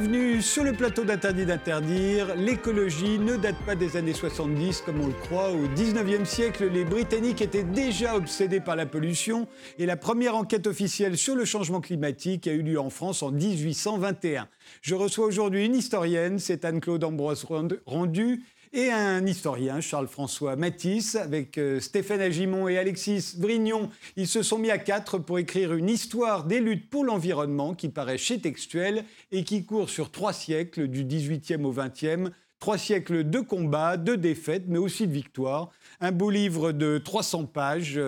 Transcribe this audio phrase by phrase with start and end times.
[0.00, 2.34] Bienvenue sur le plateau d'Interdit d'interdire.
[2.34, 5.50] L'écologie ne date pas des années 70 comme on le croit.
[5.52, 9.46] Au 19e siècle, les Britanniques étaient déjà obsédés par la pollution
[9.78, 13.30] et la première enquête officielle sur le changement climatique a eu lieu en France en
[13.30, 14.48] 1821.
[14.80, 17.44] Je reçois aujourd'hui une historienne, c'est Anne-Claude Ambroise
[17.84, 23.90] Rendu, et un historien, Charles-François Matisse, avec euh, Stéphane Agimon et Alexis Brignon.
[24.16, 27.88] Ils se sont mis à quatre pour écrire une histoire des luttes pour l'environnement qui
[27.88, 32.30] paraît chez Textuel et qui court sur trois siècles, du 18e au 20e.
[32.60, 35.70] Trois siècles de combats, de défaites, mais aussi de victoires.
[36.00, 37.98] Un beau livre de 300 pages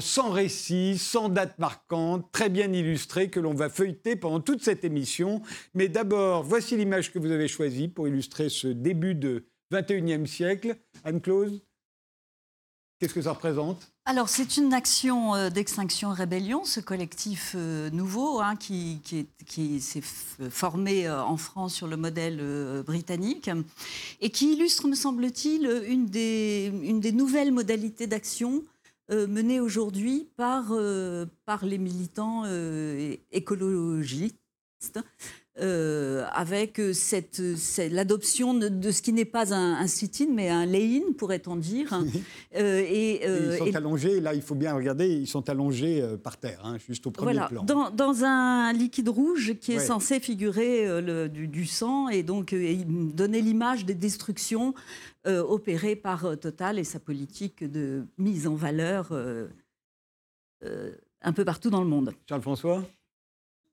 [0.00, 4.84] sans récits, sans dates marquantes, très bien illustré, que l'on va feuilleter pendant toute cette
[4.84, 5.42] émission.
[5.74, 10.76] Mais d'abord, voici l'image que vous avez choisie pour illustrer ce début de 21e siècle.
[11.04, 11.60] Anne-Claude,
[12.98, 13.92] qu'est-ce que ça représente?
[14.08, 19.00] Alors, c'est une action euh, d'extinction rébellion, ce collectif euh, nouveau hein, qui,
[19.80, 20.02] s'est
[20.48, 22.40] formé euh, en France sur le modèle
[22.86, 23.50] britannique
[24.20, 28.62] et qui illustre, me semble-t-il, une des nouvelles modalités d'action
[29.10, 32.44] euh, menée aujourd'hui par, euh, par les militants
[35.58, 37.40] euh, avec cette,
[37.90, 41.98] l'adoption de, ce qui n'est pas un, un sit-in, mais un lay-in, pourrait-on dire.
[42.54, 46.76] et, ils sont allongés, là il faut bien regarder, ils sont allongés par terre, hein,
[46.86, 47.64] juste au premier voilà, plan.
[47.64, 52.54] Dans, dans, un liquide rouge qui est censé figurer le, du, du, sang et donc
[53.14, 54.74] donner l'image des destructions
[55.26, 59.48] euh, opéré par euh, Total et sa politique de mise en valeur euh,
[61.20, 62.14] un peu partout dans le monde.
[62.28, 62.84] Charles-François?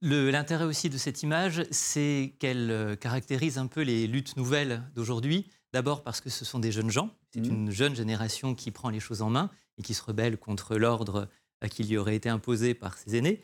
[0.06, 5.47] L'intérêt aussi de cette image, c'est qu'elle caractérise un peu les luttes nouvelles d'aujourd'hui.
[5.72, 7.46] D'abord parce que ce sont des jeunes gens, c'est mmh.
[7.46, 11.30] une jeune génération qui prend les choses en main et qui se rebelle contre l'ordre
[11.72, 13.41] qui lui aurait été imposé par ses aînés.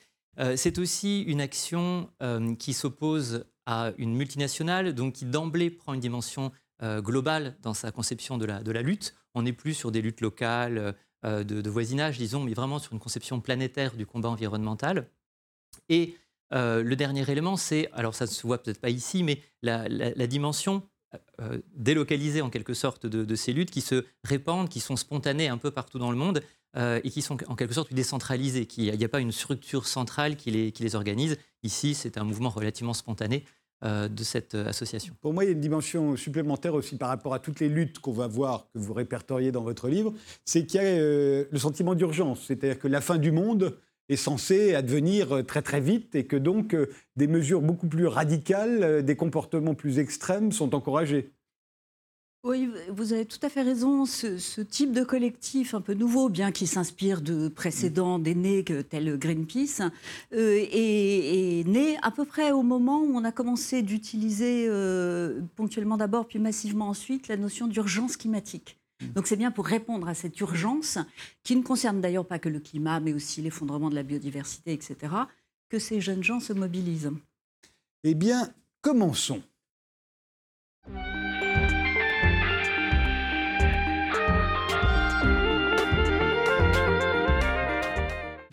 [0.57, 2.09] c'est aussi une action
[2.59, 7.91] qui s'oppose à une multinationale, donc qui d'emblée prend une dimension euh, globale dans sa
[7.91, 9.13] conception de la, de la lutte.
[9.35, 10.95] On n'est plus sur des luttes locales,
[11.25, 15.09] euh, de, voisinage, disons, mais vraiment sur une conception planétaire du combat environnemental.
[15.89, 16.15] Et
[16.53, 19.87] euh, le dernier élément, c'est, alors ça ne se voit peut-être pas ici, mais la,
[20.27, 20.83] dimension
[21.75, 25.71] délocalisée en quelque sorte de, ces luttes qui se répandent, qui sont spontanées un peu
[25.71, 26.43] partout dans le monde
[26.75, 28.67] et qui sont en quelque sorte décentralisées.
[28.77, 31.37] Il n'y a, pas une structure centrale qui les, qui les organise.
[31.63, 33.43] Ici, c'est un mouvement relativement spontané
[33.85, 35.15] euh, de cette euh, association.
[35.21, 37.99] Pour moi, il y a une dimension supplémentaire aussi par rapport à toutes les luttes
[37.99, 41.57] qu'on va voir, que vous répertoriez dans votre livre, c'est qu'il y a euh, le
[41.57, 43.77] sentiment d'urgence, c'est-à-dire que la fin du monde
[44.09, 46.75] est censée advenir très très vite et que donc
[47.15, 51.31] des mesures beaucoup plus radicales, des comportements plus extrêmes sont encouragés.
[52.45, 54.05] Oui, vous avez tout à fait raison.
[54.05, 59.81] Ce, type de collectif un peu nouveau, bien qu'il s'inspire de précédents d'aînés tels Greenpeace,
[60.33, 65.97] euh, est, né à peu près au moment où on a commencé d'utiliser euh, ponctuellement
[65.97, 68.78] d'abord, puis massivement ensuite, la notion d'urgence climatique.
[69.01, 69.07] Mm.
[69.13, 70.97] Donc c'est bien pour répondre à cette urgence,
[71.43, 75.13] qui ne concerne d'ailleurs pas que le climat, mais aussi l'effondrement de la biodiversité, etc.,
[75.69, 77.11] que ces jeunes gens se mobilisent.
[78.03, 78.49] Eh bien,
[78.81, 79.43] commençons.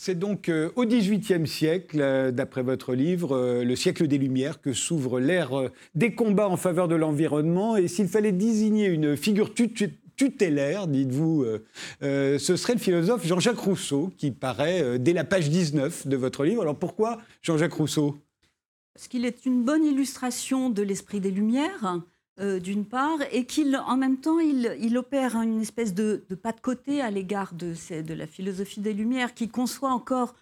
[0.06, 4.60] C'est donc euh, au XVIIIe siècle, euh, d'après votre livre, euh, le siècle des Lumières,
[4.60, 5.50] que s'ouvre l'ère
[5.96, 7.76] des combats en faveur de l'environnement.
[7.76, 9.52] Et s'il fallait désigner une figure
[10.16, 11.44] tutélaire, dites-vous,
[12.00, 16.62] ce serait le philosophe Jean-Jacques Rousseau, qui paraît dès la page 19 de votre livre.
[16.62, 18.16] Alors pourquoi Jean-Jacques Rousseau?
[18.94, 22.00] Parce qu'il est une bonne illustration de l'esprit des Lumières.
[22.38, 26.60] Euh, d'une part, et qu'il, en même temps, il, opère une espèce de, pas de
[26.60, 27.74] côté à l'égard de,
[28.12, 30.34] la philosophie des Lumières, qui conçoit encore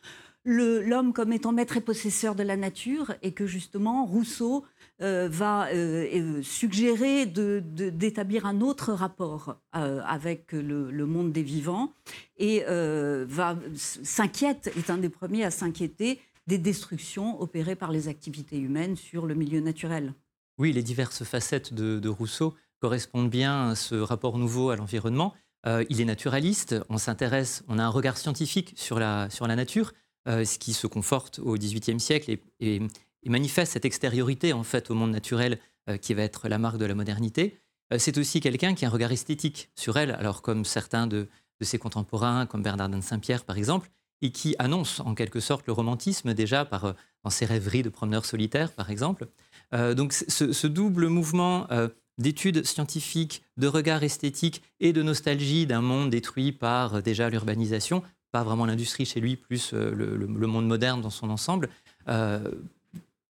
[0.44, 4.64] l'homme comme étant maître et possesseur de la nature, et que justement Rousseau
[5.04, 11.92] euh, va euh, suggérer d'établir un autre rapport avec le, monde des vivants,
[12.38, 18.58] et va s'inquiète, est un des premiers à s'inquiéter des destructions opérées par les activités
[18.58, 20.14] humaines sur le milieu naturel.
[20.58, 25.34] Oui, les diverses facettes de, Rousseau correspondent bien à ce rapport nouveau à l'environnement.
[25.66, 29.92] Euh, il est naturaliste, on s'intéresse, on a un regard scientifique sur la, nature,
[30.28, 32.82] euh, ce qui se conforte au XVIIIe siècle et,
[33.30, 36.86] manifeste cette extériorité en fait au monde naturel euh, qui va être la marque de
[36.86, 37.60] la modernité.
[37.98, 41.28] c'est aussi quelqu'un qui a un regard esthétique sur elle, alors comme certains de,
[41.60, 43.90] ses contemporains, comme Bernardin de Saint-Pierre par exemple,
[44.20, 46.94] et qui annonce en quelque sorte le romantisme déjà par,
[47.24, 49.26] dans ses rêveries de promeneurs solitaires par exemple.
[49.72, 51.88] Euh, donc ce, double mouvement euh,
[52.18, 58.02] d'études scientifiques, de regard esthétique et de nostalgie d'un monde détruit par euh, déjà l'urbanisation,
[58.30, 61.68] pas vraiment l'industrie chez lui, plus le, monde moderne dans son ensemble,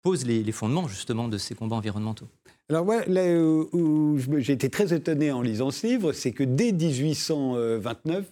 [0.05, 2.29] pose les, fondements justement de ces combats environnementaux.
[2.71, 6.71] Alors moi, là où j'ai été très étonné en lisant ce livre, c'est que dès
[6.73, 8.25] 1829,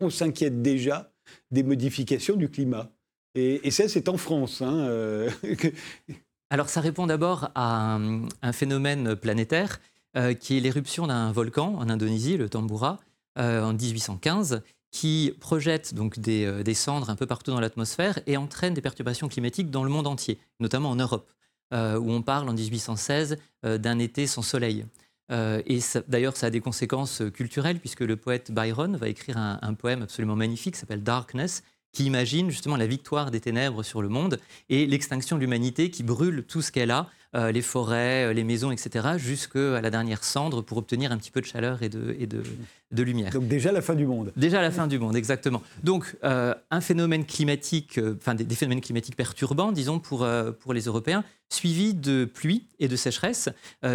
[0.00, 1.12] on s'inquiète déjà
[1.50, 2.90] des modifications du climat.
[3.34, 4.62] Et, ça, c'est en France.
[4.62, 5.26] Hein,
[6.50, 9.80] Alors ça répond d'abord à un, phénomène planétaire
[10.16, 12.98] euh, qui est l'éruption d'un volcan en Indonésie, le Tambora,
[13.38, 18.36] euh, en 1815, qui projette donc euh, des, cendres un peu partout dans l'atmosphère et
[18.36, 21.30] entraîne des perturbations climatiques dans le monde entier, notamment en Europe,
[21.72, 24.84] où on parle en 1816 d'un été sans soleil.
[25.30, 25.78] et
[26.08, 30.02] d'ailleurs, ça a des conséquences culturelles, puisque le poète Byron va écrire un, un poème
[30.02, 34.38] absolument magnifique qui s'appelle Darkness, qui imagine justement la victoire des ténèbres sur le monde
[34.68, 38.42] et l'extinction de l'humanité qui brûle tout ce qu'elle a, euh, les forêts, euh, les
[38.42, 42.16] maisons, etc., jusqu'à la dernière cendre pour obtenir un petit peu de chaleur et de,
[42.18, 42.42] et de,
[42.90, 43.32] de lumière.
[43.32, 44.32] Donc déjà la fin du monde.
[44.36, 45.62] Déjà la fin du monde, exactement.
[45.84, 50.26] Donc euh, un phénomène climatique, enfin des, phénomènes climatiques perturbants, disons, pour,
[50.58, 53.48] pour les Européens, suivi de pluie et de sécheresse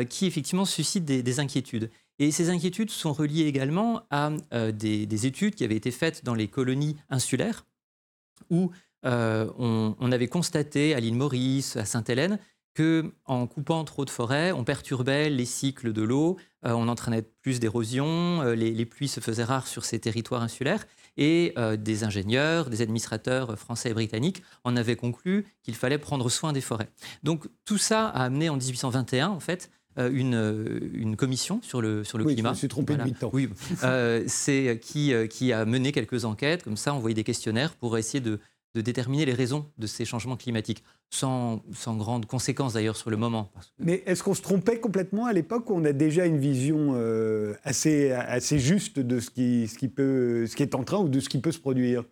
[0.09, 1.89] qui effectivement suscitent des, des, inquiétudes.
[2.19, 4.31] Et ces inquiétudes sont reliées également à
[4.71, 7.65] des, des études qui avaient été faites dans les colonies insulaires
[8.49, 8.71] où
[9.05, 12.39] euh, on, avait constaté à l'île Maurice, à Sainte-Hélène,
[12.73, 17.21] que en coupant trop de forêts, on perturbait les cycles de l'eau, euh, on entraînait
[17.21, 20.85] plus d'érosion, euh, les, pluies se faisaient rares sur ces territoires insulaires,
[21.17, 26.51] et des ingénieurs, des administrateurs français et britanniques en avaient conclu qu'il fallait prendre soin
[26.51, 26.89] des forêts.
[27.23, 32.25] Donc tout ça a amené en 1821, en fait, une, commission sur le, sur le
[32.25, 32.49] oui, climat.
[32.49, 33.29] Je me suis trompé de temps.
[33.33, 33.49] Oui,
[34.27, 38.39] c'est qui, qui a mené quelques enquêtes, comme ça, envoyé des questionnaires pour essayer de,
[38.75, 43.15] de déterminer les raisons de ces changements climatiques, sans, sans grandes conséquences d'ailleurs sur le
[43.15, 43.49] moment.
[43.79, 47.53] Mais est-ce qu'on se trompait complètement à l'époque où on a déjà une vision euh,
[47.63, 51.07] assez, assez juste de ce qui, ce, qui peut, ce qui est en train ou
[51.07, 52.03] de ce qui peut se produire?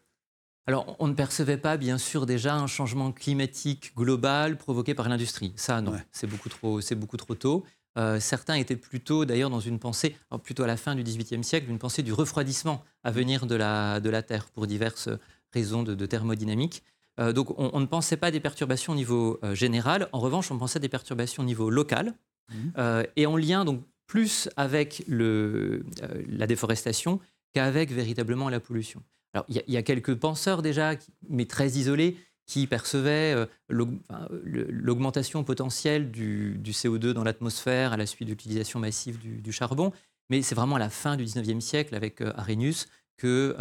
[0.66, 5.52] Alors, on ne percevait pas, bien sûr, déjà un changement climatique global provoqué par l'industrie.
[5.58, 7.66] Ça, non, c'est beaucoup trop, c'est beaucoup trop tôt.
[7.98, 11.70] Euh, certains étaient plutôt, d'ailleurs, dans une pensée, plutôt à la fin du XVIIIe siècle,
[11.70, 15.10] une pensée du refroidissement à venir de la, de la Terre pour diverses
[15.54, 16.84] raison de, thermodynamique.
[17.20, 20.10] Euh, donc on, ne pensait pas des perturbations au niveau euh, général.
[20.12, 22.14] En revanche, on pensait des perturbations au niveau local
[22.50, 22.56] mmh.
[22.78, 25.86] euh, et en lien donc plus avec le,
[26.28, 27.20] la déforestation
[27.54, 29.02] qu'avec véritablement la pollution.
[29.34, 30.94] Alors il y, a quelques penseurs déjà,
[31.28, 38.34] mais très isolés, qui percevaient l'augmentation potentielle du, CO2 dans l'atmosphère à la suite de
[38.34, 39.92] l'utilisation massive du, charbon.
[40.30, 42.88] Mais c'est vraiment à la fin du 19e siècle, avec Arrhenius,
[43.18, 43.56] que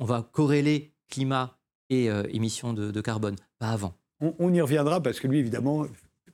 [0.00, 1.58] on va corréler climat
[1.90, 3.94] et euh, émissions de, carbone, pas avant.
[4.20, 5.86] On, y reviendra parce que lui, évidemment,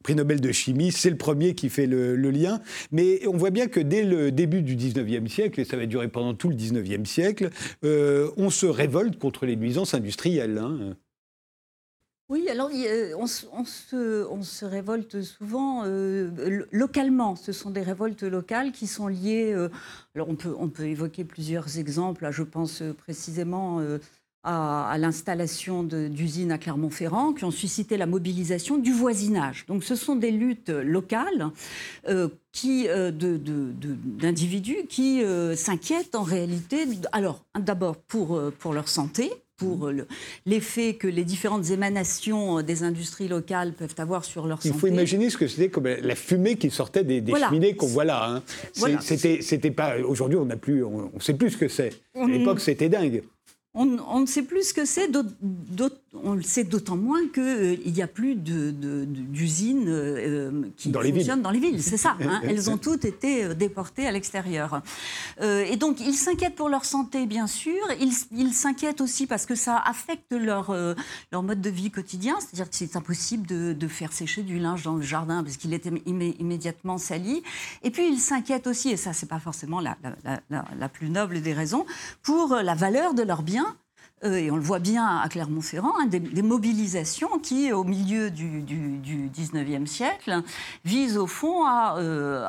[0.06, 2.60] prix Nobel de chimie, c'est le premier qui fait le, lien.
[2.92, 6.06] Mais on voit bien que dès le début du 19e siècle, et ça va durer
[6.06, 7.50] pendant tout le 19e siècle,
[7.82, 10.58] euh, on se révolte contre les nuisances industrielles.
[10.58, 10.96] Hein.
[12.28, 12.70] Oui, alors
[13.18, 17.34] on, se, révolte souvent euh, localement.
[17.34, 19.54] Ce sont des révoltes locales qui sont liées.
[20.14, 22.28] alors on peut, on peut évoquer plusieurs exemples.
[22.30, 23.80] je pense précisément
[24.46, 29.66] à, l'installation d'usines à Clermont-Ferrand qui ont suscité la mobilisation du voisinage.
[29.66, 31.50] Donc ce sont des luttes locales
[32.08, 39.32] euh, qui, euh, d'individus qui euh, s'inquiètent en réalité, alors d'abord pour, pour leur santé,
[39.56, 39.90] pour
[40.44, 44.74] l'effet que les différentes émanations des industries locales peuvent avoir sur leur santé.
[44.74, 48.04] Il faut imaginer ce que c'était comme la fumée qui sortait des, cheminées qu'on voit
[48.04, 48.28] là.
[48.28, 48.42] Hein.
[49.00, 49.96] C'était pas.
[49.98, 51.94] Aujourd'hui, on n'a plus, on, ne sait plus ce que c'est.
[52.14, 53.22] À l'époque, c'était dingue
[53.76, 55.10] on, ne sait plus ce que c'est,
[56.24, 61.50] on le sait d'autant moins qu'il euh, n'y a plus d'usines euh, qui fonctionnent dans
[61.50, 61.82] les villes.
[61.82, 62.40] C'est ça, hein.
[62.42, 64.82] elles ont toutes été euh, déportées à l'extérieur.
[65.42, 67.82] et donc, ils s'inquiètent pour leur santé, bien sûr.
[68.00, 70.74] Ils s'inquiètent aussi parce que ça affecte leur,
[71.32, 72.36] leur mode de vie quotidien.
[72.40, 75.88] C'est-à-dire que c'est impossible de, faire sécher du linge dans le jardin parce qu'il est
[76.06, 77.42] immédiatement sali.
[77.82, 79.96] Et puis, ils s'inquiètent aussi, et ça, c'est pas forcément la,
[80.50, 81.84] la plus noble des raisons,
[82.22, 83.65] pour la valeur de leurs biens
[84.34, 89.28] et on le voit bien à Clermont-Ferrand, hein, des, mobilisations qui, au milieu du, du,
[89.28, 90.42] 19e siècle,
[90.84, 92.46] visent au fond à, euh,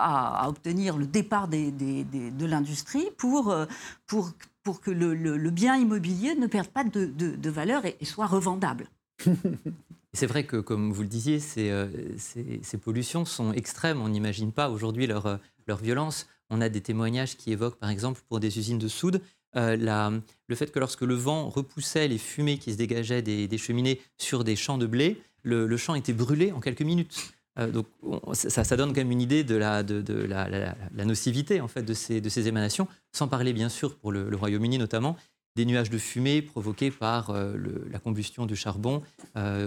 [0.47, 3.65] obtenir le départ de l'industrie pour, euh,
[4.05, 4.33] pour,
[4.81, 8.87] que le, bien immobilier ne perde pas de, valeur et, soit revendable.
[10.13, 14.01] C'est vrai que, comme vous le disiez, ces, pollutions sont extrêmes.
[14.01, 15.39] On n'imagine pas aujourd'hui leur
[15.81, 16.27] violence.
[16.49, 19.21] On a des témoignages qui évoquent, par exemple, pour des usines de soude,
[19.57, 23.99] euh, le fait que lorsque le vent repoussait les fumées qui se dégageaient des, cheminées
[24.17, 27.33] sur des champs de blé, le, champ était brûlé en quelques minutes.
[27.59, 27.87] Euh, donc
[28.33, 29.83] ça, donne quand même une idée de la,
[31.03, 35.17] nocivité en fait de ces, émanations, sans parler bien sûr pour le, Royaume-Uni notamment
[35.55, 39.01] des nuages de fumée provoqués par la combustion du charbon,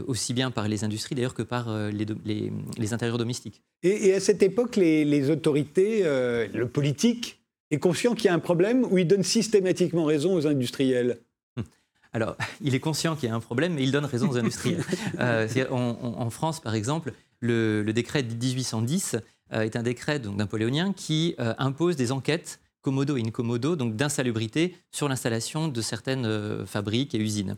[0.06, 3.60] aussi bien par les industries d'ailleurs que par les, intérieurs domestiques.
[3.82, 7.39] Et, à cette époque, les, autorités, le politique,
[7.70, 11.18] est conscient qu'il y a un problème ou il donne systématiquement raison aux industriels?
[11.56, 11.64] Hum.
[12.12, 14.84] alors, il est conscient qu'il y a un problème, mais il donne raison aux industriels.
[15.70, 19.16] en, France, par exemple, le, décret de 1810
[19.52, 23.94] euh, est un décret donc napoléonien qui euh, impose des enquêtes commodo et incommodo, donc
[23.94, 27.56] d'insalubrité sur l'installation de certaines euh, fabriques et usines,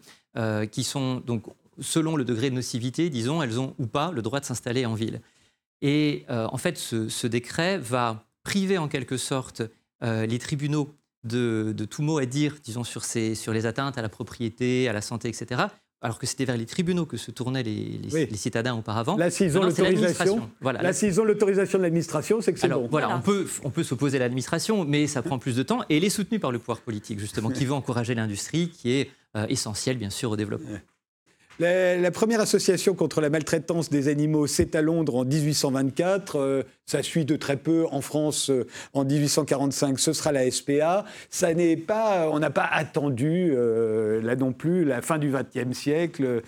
[0.72, 1.44] qui sont donc
[1.80, 4.94] selon le degré de nocivité, disons, elles ont ou pas le droit de s'installer en
[4.94, 5.20] ville.
[5.80, 9.62] Et en fait, ce, décret va priver en quelque sorte
[10.02, 10.94] les tribunaux
[11.24, 14.92] de, tout mot à dire, disons, sur, ces, sur les atteintes à la propriété, à
[14.92, 15.66] la santé, etc
[16.02, 19.16] alors que c'était vers les tribunaux que se tournaient les, citadins auparavant.
[19.16, 20.82] Là, s'ils ont l'autorisation, voilà.
[20.82, 22.88] Là, s'ils ont l'autorisation de l'administration, c'est que c'est bon.
[22.90, 25.82] Voilà, on peut, on peut s'opposer à l'administration, mais ça prend plus de temps.
[25.88, 29.10] Et elle est soutenue par le pouvoir politique, justement, qui veut encourager l'industrie, qui est
[29.36, 30.76] euh, essentielle, bien sûr, au développement.
[31.62, 36.36] La, première association contre la maltraitance des animaux, c'est à Londres en 1824.
[36.36, 40.00] Euh, ça suit de très peu en France euh, en 1845.
[40.00, 41.04] Ce sera la SPA.
[41.30, 45.78] Ça n'est pas, on n'a pas attendu euh, là non plus la fin du XXe
[45.78, 46.42] siècle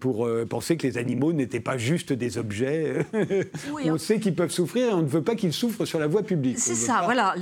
[0.00, 3.06] pour penser que les animaux n'étaient pas juste des objets.
[3.14, 3.98] on hein.
[3.98, 6.58] sait qu'ils peuvent souffrir et on ne veut pas qu'ils souffrent sur la voie publique.
[6.58, 7.34] C'est ça, voilà.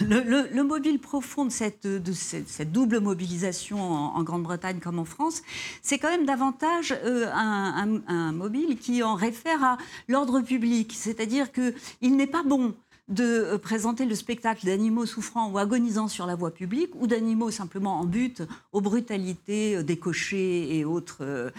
[0.00, 5.42] Le, mobile profond de cette, de cette, double mobilisation en, en Grande-Bretagne comme en France,
[5.82, 10.92] c'est quand même davantage euh, un, mobile qui en réfère à l'ordre public.
[10.94, 12.74] C'est-à-dire qu'il n'est pas bon
[13.08, 17.50] de euh, présenter le spectacle d'animaux souffrant ou agonisant sur la voie publique ou d'animaux
[17.50, 21.52] simplement en but aux brutalités euh, des cochers et autres,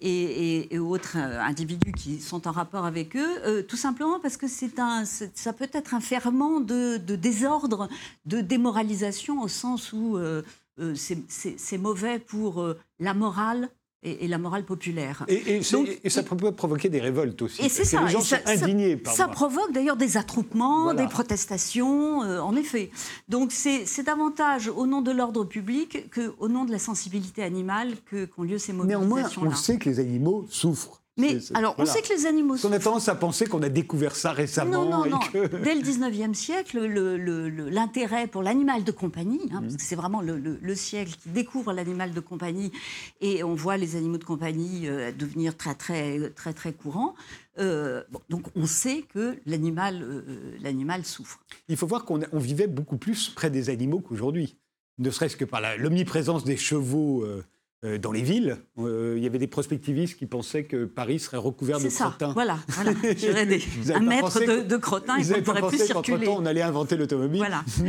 [0.00, 5.04] et, autres individus qui sont en rapport avec eux, tout simplement parce que c'est un,
[5.04, 7.88] ça peut être un ferment de, désordre,
[8.24, 10.18] de démoralisation au sens où
[10.94, 13.70] c'est mauvais pour la morale,
[14.06, 15.24] et, la morale populaire.
[15.28, 17.64] Et, ça peut provoquer des révoltes aussi.
[17.64, 18.02] Et c'est ça.
[18.02, 22.90] Les gens sont indignés par Ça provoque d'ailleurs des attroupements, des protestations, euh, en effet.
[23.28, 28.42] Donc c'est davantage au nom de l'ordre public qu'au nom de la sensibilité animale qu'ont
[28.42, 29.16] lieu ces mobilisations-là.
[29.16, 31.02] Néanmoins, on sait que les animaux souffrent.
[31.18, 32.56] Mais alors, on sait que les animaux.
[32.62, 34.84] On a tendance à penser qu'on a découvert ça récemment.
[34.84, 35.18] Non, non, non.
[35.32, 36.78] Dès le 19e siècle,
[37.70, 42.12] l'intérêt pour l'animal de compagnie, hein, parce que c'est vraiment le, siècle qui découvre l'animal
[42.12, 42.70] de compagnie,
[43.22, 47.14] et on voit les animaux de compagnie euh, devenir très, très, très, très courants.
[47.58, 50.22] Euh, donc on sait que l'animal euh,
[50.60, 51.40] l'animal souffre.
[51.68, 54.58] Il faut voir qu'on vivait beaucoup plus près des animaux qu'aujourd'hui,
[54.98, 57.24] ne serait-ce que par l'omniprésence des chevaux
[57.84, 58.56] euh, dans les villes.
[58.78, 62.06] Euh, il y avait des prospectivistes qui pensaient que Paris serait recouvert de ça.
[62.06, 62.32] crottins.
[62.32, 62.92] Voilà, voilà.
[63.94, 66.26] un mètre de, de crottins et qu'on ne pourrait plus circuler.
[66.28, 67.38] on allait inventer l'automobile.
[67.38, 67.62] Voilà.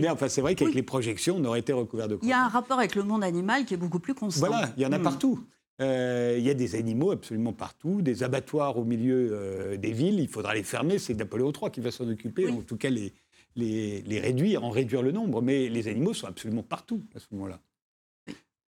[0.00, 2.26] Mais, enfin, c'est vrai qu'avec les projections, on aurait été recouvert de crottins.
[2.28, 4.46] Il y a un rapport avec le monde animal qui est beaucoup plus constant.
[4.46, 5.02] Voilà, il y en a hmm.
[5.02, 5.40] partout.
[5.82, 10.20] Euh, il y a des animaux absolument partout, des abattoirs au milieu des villes.
[10.20, 10.98] Il faudra les fermer.
[10.98, 13.12] C'est Napoléon III qui va s'en occuper, en tout cas les,
[13.56, 15.42] les, les réduire, en réduire le nombre.
[15.42, 17.60] Mais les animaux sont absolument partout à ce moment-là.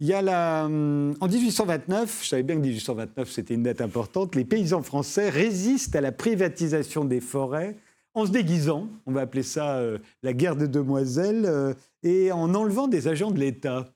[0.01, 3.81] Il y a la, hum, en 1829, je savais bien que 1829 c'était une date
[3.81, 7.77] importante, les paysans français résistent à la privatisation des forêts
[8.15, 12.53] en se déguisant, on va appeler ça euh, la guerre des demoiselles, euh, et en
[12.55, 13.93] enlevant des agents de l'État.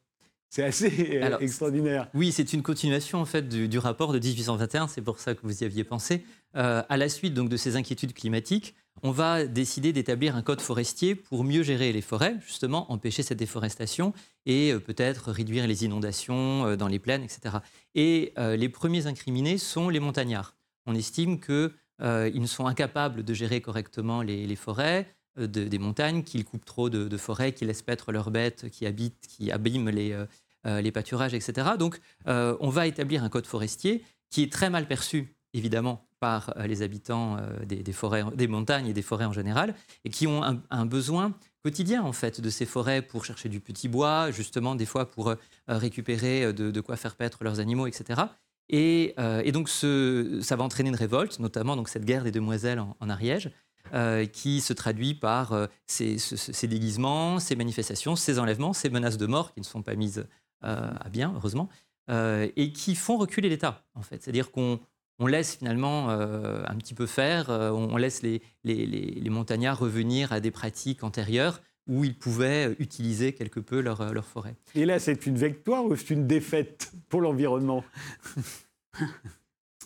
[0.50, 2.08] C'est assez euh, extraordinaire.
[2.14, 4.88] Oui, c'est une continuation en fait du, rapport de 1821.
[4.88, 6.24] C'est pour ça que vous y aviez pensé.
[6.54, 11.16] à la suite donc de ces inquiétudes climatiques, on va décider d'établir un code forestier
[11.16, 14.14] pour mieux gérer les forêts, justement empêcher cette déforestation
[14.46, 17.58] et euh, peut-être réduire les inondations euh, dans les plaines, etc.
[17.94, 20.56] Et euh, les premiers incriminés sont les montagnards.
[20.86, 26.66] On estime qu'ils ne sont incapables de gérer correctement les, forêts, des montagnes, qu'ils coupent
[26.66, 31.70] trop de, forêts, qu'ils laissent paître leurs bêtes, qui habitent, qui abîment les pâturages, etc.
[31.80, 36.68] Donc on va établir un code forestier qui est très mal perçu évidemment par euh,
[36.68, 40.42] les habitants euh, des, forêts, des montagnes et des forêts en général, et qui ont
[40.44, 44.86] un, besoin quotidien en fait de ces forêts pour chercher du petit bois, justement des
[44.86, 45.36] fois pour euh,
[45.68, 48.22] récupérer de, quoi faire paître leurs animaux, etc.
[48.70, 49.14] Et,
[49.52, 53.52] donc ça va entraîner une révolte, notamment donc cette guerre des demoiselles en, Ariège,
[54.32, 59.54] qui se traduit par ces, ces, déguisements, ces manifestations, ces enlèvements, ces menaces de mort
[59.54, 60.26] qui ne sont pas mises
[60.62, 61.70] à bien, heureusement,
[62.10, 64.22] et qui font reculer l'État en fait.
[64.24, 64.80] C'est-à-dire qu'on
[65.20, 68.42] on laisse finalement euh, un petit peu faire, euh, on laisse les,
[69.30, 74.26] montagnards revenir à des pratiques antérieures où ils pouvaient utiliser quelque peu leur, euh, leur
[74.26, 74.56] forêt.
[74.74, 77.84] Et là, c'est une victoire ou c'est une défaite pour l'environnement?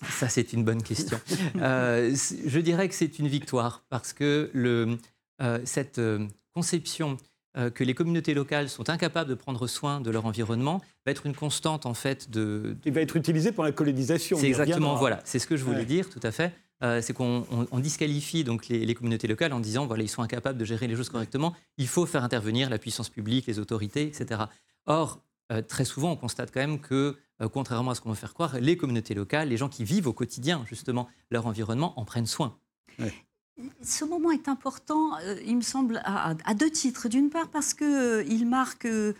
[0.09, 1.19] Ça, c'est une bonne question.
[1.55, 4.97] je dirais que c'est une victoire parce que le,
[5.65, 5.99] cette
[6.53, 7.17] conception
[7.57, 11.25] euh, que les communautés locales sont incapables de prendre soin de leur environnement va être
[11.25, 12.77] une constante en fait de.
[12.85, 14.37] Il va être utilisé pour la colonisation.
[14.37, 16.53] C'est exactement voilà, c'est ce que je voulais dire tout à fait.
[16.83, 17.45] Euh, c'est qu'on
[17.79, 21.09] disqualifie donc les, communautés locales en disant voilà ils sont incapables de gérer les choses
[21.09, 21.55] correctement.
[21.77, 24.41] Il faut faire intervenir la puissance publique, les autorités, etc.
[24.85, 25.19] Or
[25.51, 27.17] euh, très souvent on constate quand même que
[27.51, 30.13] contrairement à ce qu'on veut faire croire, les communautés locales, les gens qui vivent au
[30.13, 32.59] quotidien justement leur environnement en prennent soin.
[33.81, 37.09] Ce moment est important, euh, il me semble, à, deux titres.
[37.09, 39.13] D'une part, parce qu'il euh, marque, euh,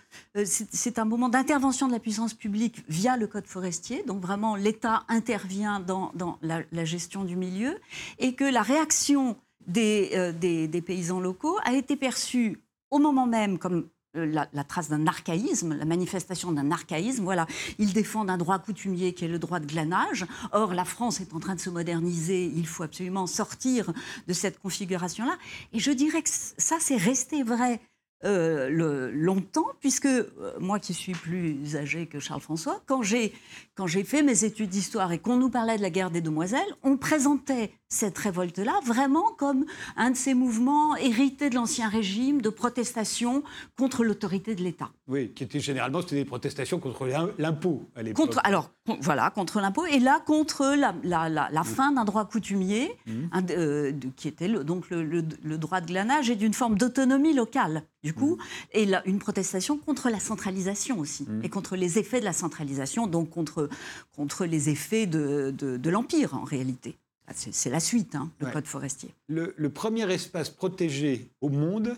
[0.43, 5.03] c'est un moment d'intervention de la puissance publique via le code forestier, donc vraiment l'État
[5.08, 7.77] intervient dans, la, gestion du milieu,
[8.17, 12.60] et que la réaction des paysans locaux a été perçue
[12.91, 17.23] au moment même comme euh, la, trace d'un archaïsme, la manifestation d'un archaïsme.
[17.23, 17.45] Voilà,
[17.77, 20.25] ils défendent un droit coutumier qui est le droit de glanage.
[20.51, 22.51] Or, la France est en train de se moderniser.
[22.55, 23.93] Il faut absolument sortir
[24.27, 25.37] de cette configuration-là.
[25.73, 27.81] Et je dirais que ça, c'est resté vrai
[28.25, 30.27] euh, longtemps, puisque euh,
[30.59, 33.31] moi qui suis plus âgé que Charles-François, quand j'ai,
[33.75, 36.75] quand j'ai fait mes études d'histoire et qu'on nous parlait de la guerre des demoiselles,
[36.83, 39.65] on présentait cette révolte-là vraiment comme
[39.98, 43.43] un de ces mouvements hérités de l'Ancien Régime de protestation
[43.77, 44.91] contre l'autorité de l'État.
[45.08, 47.08] Oui, qui étaient généralement c'était des protestations contre
[47.39, 48.27] l'impôt à l'époque.
[48.27, 48.69] Contre, alors
[49.01, 53.12] voilà, contre l'impôt, et là contre la, la, la, fin d'un droit coutumier, mmh.
[53.51, 57.84] euh, qui était le, donc le, le, droit de glanage et d'une forme d'autonomie locale,
[58.03, 58.43] du coup, mmh.
[58.74, 61.43] et là, une protestation contre la centralisation aussi, mmh.
[61.43, 63.67] et contre les effets de la centralisation, donc contre,
[64.15, 67.00] contre les effets de, de l'Empire en réalité.
[67.29, 69.13] Ah, c'est la suite, hein, le code forestier.
[69.27, 71.95] Le, premier espace protégé au monde,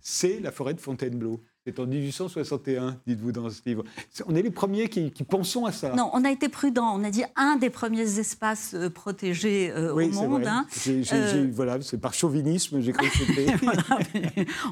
[0.00, 1.44] c'est la forêt de Fontainebleau.
[1.64, 3.84] C'est en 1861, dites-vous dans ce livre.
[4.26, 5.94] On est les premiers qui, pensons à ça.
[5.94, 6.92] Non, on a été prudent.
[6.92, 10.44] On a dit un des premiers espaces euh, protégés euh, au monde.
[10.44, 10.66] Hein.
[10.88, 13.46] Euh, voilà, c'est par chauvinisme, j'ai cru que c'était.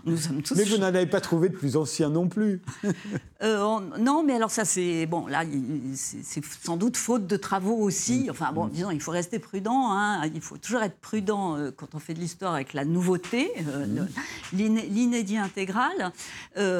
[0.04, 0.56] nous sommes tous.
[0.56, 2.60] Mais vous n'en avez pas trouvé de plus ancien non plus.
[3.40, 5.28] non, mais alors ça, c'est bon.
[5.28, 5.44] Là,
[5.94, 8.24] c'est sans doute faute de travaux aussi.
[8.24, 8.30] Mm.
[8.30, 8.70] Enfin bon, mm.
[8.70, 9.92] disons, il faut rester prudent.
[9.92, 10.28] Hein.
[10.34, 14.06] Il faut toujours être prudent quand on fait de l'histoire avec la nouveauté, mm.
[14.52, 16.12] l'inédit intégral.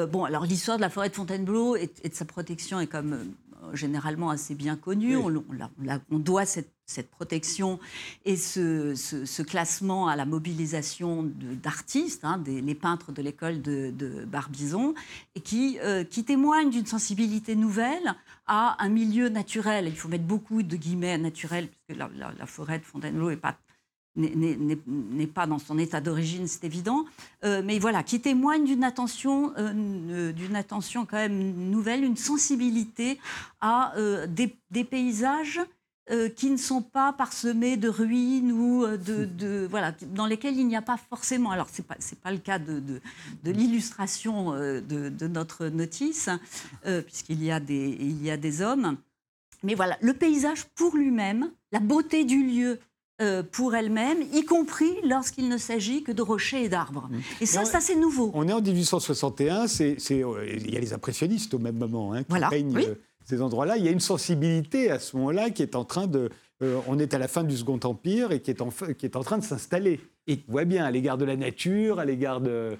[0.05, 3.75] bon, alors l'histoire de la forêt de Fontainebleau et, de sa protection est comme euh,
[3.75, 5.17] généralement assez bien connue.
[5.17, 6.71] On, doit cette,
[7.11, 7.79] protection
[8.25, 11.29] et ce, classement à la mobilisation
[11.63, 14.93] d'artistes, hein, les peintres de l'école de, Barbizon,
[15.35, 18.15] et qui, euh, qui témoignent d'une sensibilité nouvelle
[18.47, 19.87] à un milieu naturel.
[19.87, 23.57] Il faut mettre beaucoup de guillemets naturel, puisque la, la forêt de Fontainebleau n'est pas
[24.15, 27.05] n'est pas dans son état d'origine, c'est évident,
[27.43, 33.19] euh, mais voilà, qui témoigne d'une attention, euh, d'une attention quand même nouvelle, une sensibilité
[33.61, 35.61] à euh, des, paysages
[36.35, 40.81] qui ne sont pas parsemés de ruines ou de, voilà, dans lesquels il n'y a
[40.81, 41.51] pas forcément.
[41.51, 46.27] Alors c'est pas pas le cas de, de, l'illustration de, notre notice,
[47.05, 47.51] puisqu'il y y
[48.31, 48.97] a des hommes,
[49.63, 52.79] mais voilà, le paysage pour lui-même, la beauté du lieu
[53.21, 57.07] euh, pour elle-même, y compris lorsqu'il ne s'agit que de rochers et d'arbres.
[57.11, 57.19] Mmh.
[57.41, 58.31] Et ça, ça c'est nouveau.
[58.33, 62.23] On est en 1861, c'est, euh, il y a les impressionnistes au même moment hein,
[62.23, 63.77] qui peignent euh, ces endroits-là.
[63.77, 66.29] Il y a une sensibilité à ce moment-là qui est en train de...
[66.87, 69.23] on est à la fin du Second Empire et qui est en, qui est en
[69.23, 69.99] train de s'installer.
[70.25, 72.75] Et on voit bien à l'égard de la nature, à l'égard de...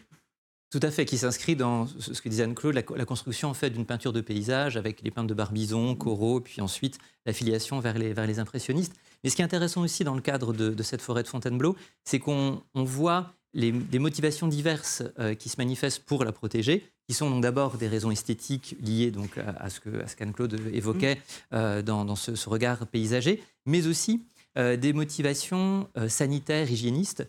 [0.71, 3.85] Tout à fait, qui s'inscrit dans ce que disait Anne-Claude, la, construction en fait d'une
[3.85, 8.25] peinture de paysage avec les peintres de Barbizon, Corot, puis ensuite l'affiliation vers les, vers
[8.25, 8.95] les impressionnistes.
[9.23, 12.19] Mais ce qui est intéressant aussi dans le cadre de, cette forêt de Fontainebleau, c'est
[12.19, 17.29] qu'on voit les, des motivations diverses euh, qui se manifestent pour la protéger, qui sont
[17.29, 21.55] donc d'abord des raisons esthétiques liées donc à, ce que qu'Anne-Claude évoquait mmh.
[21.55, 24.23] euh, dans, ce, regard paysager, mais aussi
[24.57, 27.27] euh, des motivations sanitaires, hygiénistes,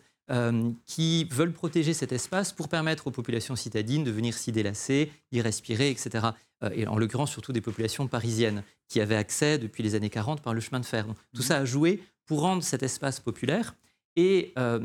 [0.87, 5.43] qui veulent protéger cet espace pour permettre aux populations citadines de venir s'y délasser, y
[5.43, 6.29] respirer, etc.
[6.75, 10.55] et en l'occurrence surtout des populations parisiennes qui avaient accès depuis les années 40 par
[10.55, 11.07] le chemin de fer.
[11.35, 13.75] tout ça a joué pour rendre cet espace populaire
[14.17, 14.81] et euh,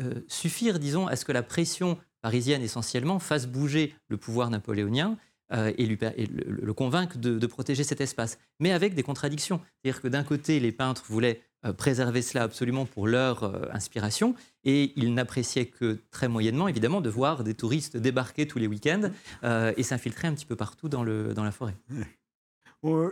[0.00, 5.16] euh, suffire, disons, à ce que la pression parisienne essentiellement fasse bouger le pouvoir napoléonien
[5.52, 9.60] euh, et, lui, le, convaincre de, protéger cet espace, mais avec des contradictions.
[9.82, 15.14] C'est-à-dire que d'un côté, les peintres voulaient préserver cela absolument pour leur inspiration, et ils
[15.14, 19.10] n'appréciaient que très moyennement, évidemment, de voir des touristes débarquer tous les week-ends
[19.42, 21.76] et s'infiltrer un petit peu partout dans, le, dans la forêt.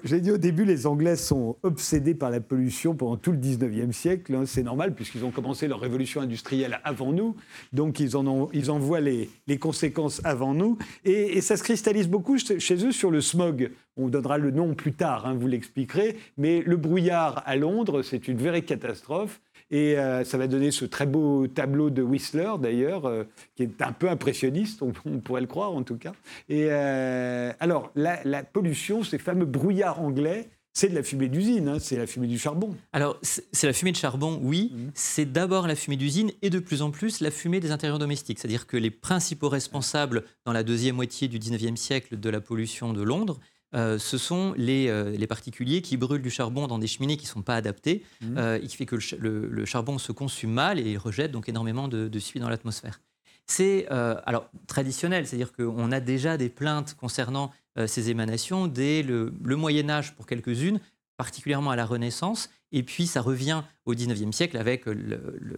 [0.04, 3.92] J'ai dit au début, les Anglais sont obsédés par la pollution pendant tout le 19e
[3.92, 4.34] siècle.
[4.34, 4.44] Hein.
[4.44, 7.36] C'est normal puisqu'ils ont commencé leur révolution industrielle avant nous.
[7.72, 10.76] Donc ils en, ont, voient les, les conséquences avant nous.
[11.04, 13.70] Et, ça se cristallise beaucoup chez eux sur le smog.
[13.96, 16.16] On donnera le nom plus tard, hein, vous l'expliquerez.
[16.36, 19.40] Mais le brouillard à Londres, c'est une vraie catastrophe.
[19.72, 23.24] Et euh, ça va donner ce très beau tableau de Whistler, d'ailleurs, euh,
[23.56, 26.12] qui est un peu impressionniste, on, pourrait le croire en tout cas.
[26.50, 31.78] Et euh, alors, la, pollution, ces fameux brouillards anglais, c'est de la fumée d'usine, hein,
[31.78, 32.76] c'est la fumée du charbon.
[32.92, 34.72] Alors, c'est la fumée de charbon, oui.
[34.74, 34.90] Mmh.
[34.94, 38.40] C'est d'abord la fumée d'usine et de plus en plus la fumée des intérieurs domestiques.
[38.40, 42.92] C'est-à-dire que les principaux responsables dans la deuxième moitié du 19e siècle de la pollution
[42.92, 43.40] de Londres,
[43.74, 47.30] euh, ce sont euh, les, particuliers qui brûlent du charbon dans des cheminées qui ne
[47.30, 48.36] sont pas adaptées mmh.
[48.36, 52.08] euh, et qui fait que le, charbon se consume mal et rejette donc énormément de,
[52.08, 53.00] de suie dans l'atmosphère.
[53.46, 57.50] C'est alors traditionnel, c'est-à-dire qu'on a déjà des plaintes concernant
[57.86, 60.80] ces émanations dès le, Moyen Âge pour quelques-unes,
[61.16, 64.84] particulièrement à la Renaissance, et puis ça revient au XIXe siècle avec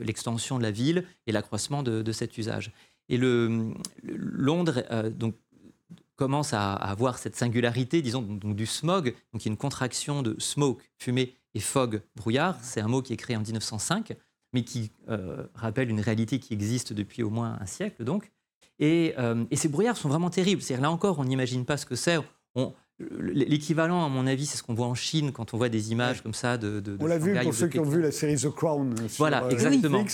[0.00, 2.72] l'extension de la ville et l'accroissement de, cet usage.
[3.10, 5.34] Et le, Londres donc,
[6.16, 10.22] commence à, avoir cette singularité, disons, donc, du smog, donc il y a une contraction
[10.22, 12.58] de smoke, fumée, et fog, brouillard.
[12.62, 14.12] C'est un mot qui est créé en 1905,
[14.52, 18.32] mais qui euh, rappelle une réalité qui existe depuis au moins un siècle, donc.
[18.80, 20.60] Et, euh, ces brouillards sont vraiment terribles.
[20.60, 22.18] C'est-à-dire, là encore, on n'imagine pas ce que c'est.
[23.00, 26.22] L'équivalent, à mon avis, c'est ce qu'on voit en Chine quand on voit des images
[26.22, 26.78] comme ça de.
[26.78, 28.96] de on l'a vu pour ceux qui ont vu la série The Crown.
[29.08, 30.04] Sur, voilà, euh, exactement.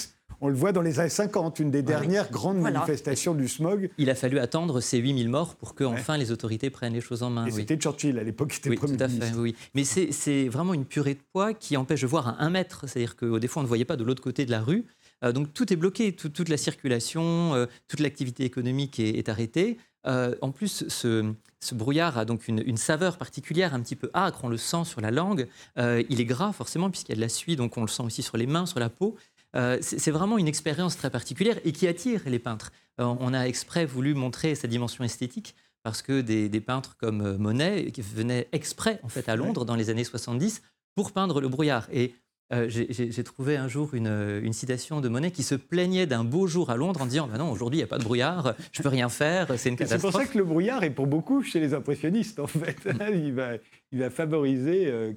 [0.41, 3.91] On le voit dans les années 50, une des dernières grandes manifestations du smog.
[3.99, 7.23] Il a fallu attendre ces 8000 morts pour que enfin les autorités prennent les choses
[7.23, 7.47] en main.
[7.47, 9.55] Et c'était Churchill à l'époque qui était oui, Premier tout à Fait, oui.
[9.75, 12.85] Mais c'est vraiment une purée de poids qui empêche de voir à un mètre.
[12.89, 14.85] C'est-à-dire qu'au des fois, on ne voyait pas de l'autre côté de la rue.
[15.25, 19.79] Euh, donc tout est bloqué, toute la circulation, euh, toute l'activité économique est, arrêtée.
[20.07, 21.35] Euh, en plus, ce,
[21.73, 25.11] brouillard a donc une, saveur particulière, un petit peu âcre, on le sent sur la
[25.11, 25.47] langue.
[25.77, 28.23] il est gras forcément puisqu'il y a de la suie, donc on le sent aussi
[28.23, 29.17] sur les mains, sur la peau.
[29.57, 32.71] Euh, c'est vraiment une expérience très particulière et qui attire les peintres.
[33.01, 37.39] Euh, on a exprès voulu montrer sa dimension esthétique parce que des, peintres comme euh,
[37.39, 40.63] Monet qui venaient exprès en fait à Londres dans les années 70
[40.95, 41.89] pour peindre le brouillard.
[41.93, 42.15] Et
[42.53, 46.71] euh, j'ai trouvé un jour une, citation de Monet qui se plaignait d'un beau jour
[46.71, 48.89] à Londres en disant bah Non, aujourd'hui, il n'y a pas de brouillard, je peux
[48.89, 50.13] rien faire, c'est une catastrophe.
[50.13, 52.77] C'est pour ça que le brouillard est pour beaucoup chez les impressionnistes, en fait.
[53.15, 53.53] il, va,
[53.93, 55.13] il va favoriser euh,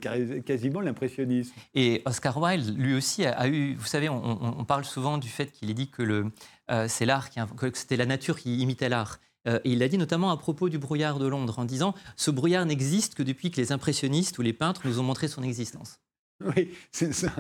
[0.46, 1.54] quasiment l'impressionnisme.
[1.74, 3.74] Et Oscar Wilde, lui aussi, a, eu.
[3.76, 6.26] Vous savez, on, parle souvent du fait qu'il ait dit que,
[6.72, 9.20] euh, c'est l'art que c'était la nature qui imitait l'art.
[9.48, 12.66] et il l'a dit notamment à propos du brouillard de Londres, en disant Ce brouillard
[12.66, 16.00] n'existe que depuis que les impressionnistes ou les peintres nous ont montré son existence.
[16.56, 17.32] Oui, c'est ça.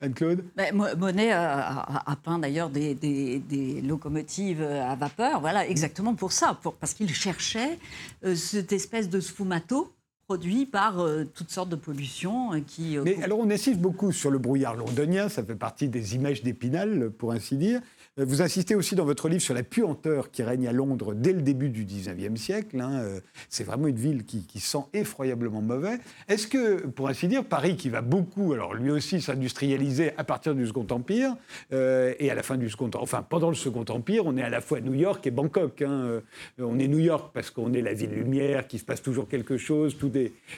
[0.00, 0.44] Anne-Claude?
[0.56, 6.94] Ben, Monet a, peint d'ailleurs des, locomotives à vapeur, voilà, exactement pour ça, pour, parce
[6.94, 7.78] qu'il cherchait
[8.24, 9.92] euh, cette espèce de sfumato
[10.26, 12.96] produit par euh, toutes sortes de pollutions euh, qui...
[13.04, 17.10] Mais alors on insiste beaucoup sur le brouillard londonien, ça fait partie des images d'Épinal,
[17.10, 17.80] pour ainsi dire.
[18.20, 21.32] Euh, vous insistez aussi dans votre livre sur la puanteur qui règne à Londres dès
[21.32, 22.80] le début du 19e siècle.
[22.80, 25.98] Hein, euh, c'est vraiment une ville qui, sent effroyablement mauvais.
[26.28, 30.54] Est-ce que, pour ainsi dire, Paris, qui va beaucoup, alors lui aussi s'industrialiser à partir
[30.54, 31.34] du Second Empire,
[31.72, 34.50] euh, et à la fin du Second enfin pendant le Second Empire, on est à
[34.50, 35.82] la fois New York et Bangkok.
[35.82, 36.20] Hein.
[36.58, 39.56] On est New York parce qu'on est la ville lumière, qu'il se passe toujours quelque
[39.56, 39.96] chose,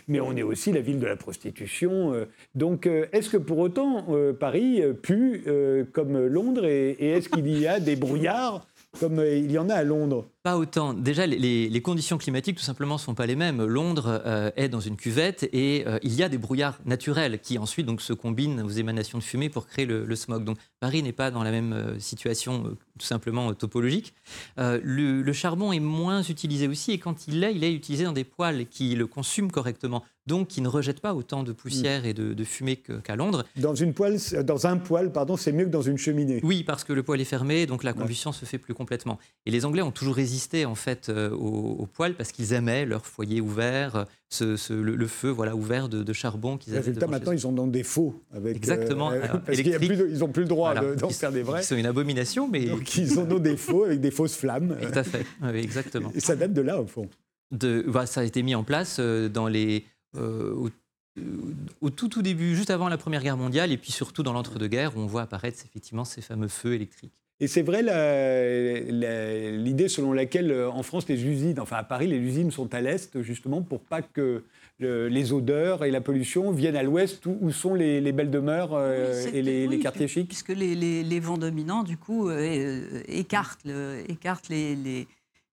[0.09, 2.27] mais on est aussi la ville de la prostitution.
[2.55, 4.07] Donc, est-ce que pour autant,
[4.39, 5.45] Paris pue
[5.93, 8.67] comme Londres, et, et est-ce qu'il il y a des brouillards
[8.99, 10.93] comme euh, il y en a à Londres Pas autant.
[10.93, 13.65] Déjà, les, conditions climatiques, tout simplement, ne sont pas les mêmes.
[13.65, 17.59] Londres euh, est dans une cuvette et euh, il y a des brouillards naturels qui
[17.59, 20.43] ensuite donc, se combinent aux émanations de fumée pour créer le, smog.
[20.43, 24.15] Donc Paris n'est pas dans la même situation tout simplement topologique.
[24.57, 28.25] Le, charbon est moins utilisé aussi et quand il l'est, il est utilisé dans des
[28.25, 32.45] poêles qui le consument correctement donc qui ne rejette pas autant de poussière et de,
[32.45, 33.45] fumée qu'à Londres.
[33.57, 36.41] Dans, une poêle, dans un poêle, pardon, c'est mieux que dans une cheminée.
[36.43, 39.19] Oui, parce que le poêle est fermé, donc la combustion se fait plus complètement.
[39.47, 40.32] Et les Anglais ont toujours résisté
[40.67, 45.55] en fait euh, au, poêle parce qu'ils aimaient leur foyer ouvert, ce, le, feu voilà
[45.55, 46.87] ouvert de, charbon qu'ils avaient.
[46.87, 48.23] Résultat, maintenant, ils sont dans des faux.
[48.33, 49.11] Avec, Exactement.
[49.11, 51.63] Euh, parce qu'ils n'ont plus le droit d'en faire des vrais.
[51.63, 52.67] C'est une abomination, mais.
[52.67, 54.77] Donc ils ont des faux avec des fausses flammes.
[54.93, 56.13] Tout à fait, exactement.
[56.15, 57.09] Et ça date de là, au fond.
[57.51, 59.85] De, bah, ça a été mis en place euh, dans les
[60.17, 60.55] euh,
[61.81, 64.97] au, tout tout début, juste avant la Première Guerre mondiale, et puis surtout dans l'entre-deux-guerres,
[64.97, 67.13] où on voit apparaître effectivement ces fameux feux électriques.
[67.41, 67.83] Et c'est vrai
[69.53, 72.81] l'idée selon laquelle euh, en France les usines, enfin à Paris les usines sont à
[72.81, 74.45] l'est justement pour pas que
[74.79, 79.41] les odeurs et la pollution viennent à l'ouest où, sont les, belles demeures euh, et
[79.41, 80.27] les, quartiers chics.
[80.27, 82.31] Puisque les, vents dominants du coup
[83.09, 83.67] écartent,
[84.09, 85.07] écartent les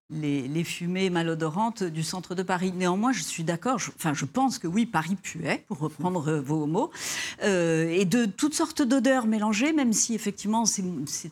[0.09, 2.71] les, fumées malodorantes du centre de Paris.
[2.75, 6.91] Néanmoins, je suis d'accord, enfin je pense que oui, Paris puait, pour reprendre vos mots,
[7.43, 10.83] euh, et de toutes sortes d'odeurs mélangées, même si effectivement c'est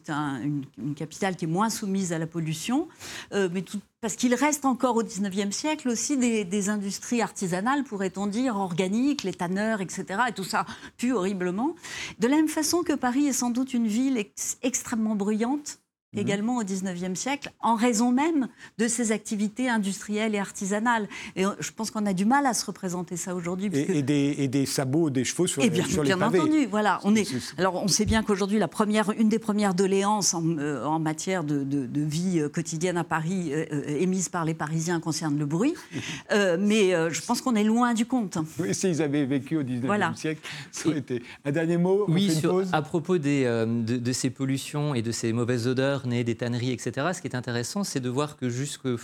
[0.10, 0.64] une,
[0.96, 2.88] capitale qui est moins soumise à la pollution,
[3.34, 3.64] euh, mais
[4.00, 9.34] parce qu'il reste encore au 19e siècle aussi des, industries artisanales, pourrait-on dire, organiques, les
[9.34, 10.06] tanneurs, etc.
[10.30, 10.66] Et tout ça
[10.98, 11.76] pue horriblement.
[12.20, 14.24] De la même façon que Paris est sans doute une ville
[14.62, 15.80] extrêmement bruyante,
[16.14, 16.22] Mhm.
[16.22, 21.10] également au XIXe siècle, en raison même de ces activités industrielles et artisanales.
[21.36, 23.70] Et je pense qu'on a du mal à se représenter ça aujourd'hui.
[23.74, 24.02] Et,
[24.48, 27.02] des, sabots, des chevaux sur, et bien, sur les bien entendu, voilà.
[27.04, 31.00] On est, alors on sait bien qu'aujourd'hui, la première, une des premières doléances en, euh,
[31.00, 33.66] matière de, vie euh, quotidienne à Paris euh,
[34.00, 35.74] émise par les Parisiens concerne le bruit.
[36.32, 38.38] mais je pense qu'on est loin du compte.
[38.60, 40.42] Oui, s'ils avaient vécu au XIXe siècle,
[40.72, 41.22] ça aurait été...
[41.44, 42.32] Un dernier mot Oui,
[42.72, 47.08] à propos des, de ces pollutions et de ces mauvaises odeurs, des tanneries, etc.
[47.14, 48.98] Ce qui est intéressant, c'est de voir que jusqu'au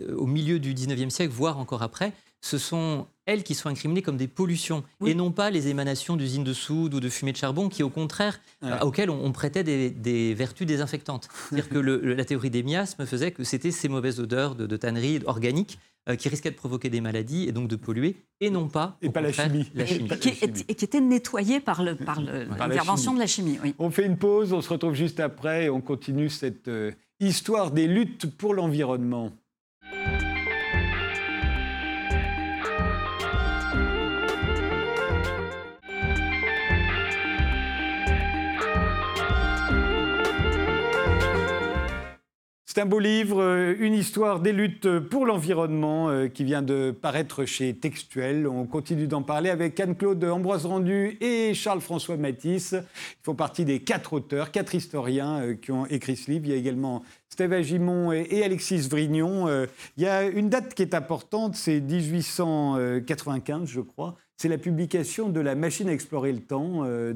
[0.00, 4.16] euh, milieu du 19e siècle, voire encore après, ce sont elles qui sont incriminées comme
[4.16, 7.68] des pollutions et non pas les émanations d'usines de soude ou de fumée de charbon
[7.68, 11.28] qui, au contraire, euh, auxquelles on, prêtait des, vertus désinfectantes.
[11.50, 15.20] C'est-à-dire que la théorie des miasmes faisait que c'était ces mauvaises odeurs de, de tanneries
[15.26, 18.96] organiques euh, qui risquaient de provoquer des maladies et donc de polluer, et non pas,
[19.02, 19.70] et pas la, chimie.
[19.74, 20.08] la chimie.
[20.10, 23.58] Et, qui, était nettoyée par l'intervention de la chimie.
[23.78, 27.72] On fait une pause, on se retrouve juste après et on continue cette euh, histoire
[27.72, 29.32] des luttes pour l'environnement.
[42.78, 46.92] C'est un beau livre, euh, une histoire des luttes pour l'environnement euh, qui vient de
[46.92, 48.46] paraître chez Textuel.
[48.46, 52.76] On continue d'en parler avec Anne-Claude Ambroise Rendu et Charles-François Matisse.
[52.76, 56.44] Ils font partie des quatre auteurs, quatre historiens euh, qui ont écrit ce livre.
[56.46, 59.48] Il y a également Steve Agimon et Alexis Vrignon.
[59.96, 64.14] Il y a une date qui est importante, c'est 1895, je crois.
[64.36, 67.12] C'est la publication de La machine à explorer le temps de,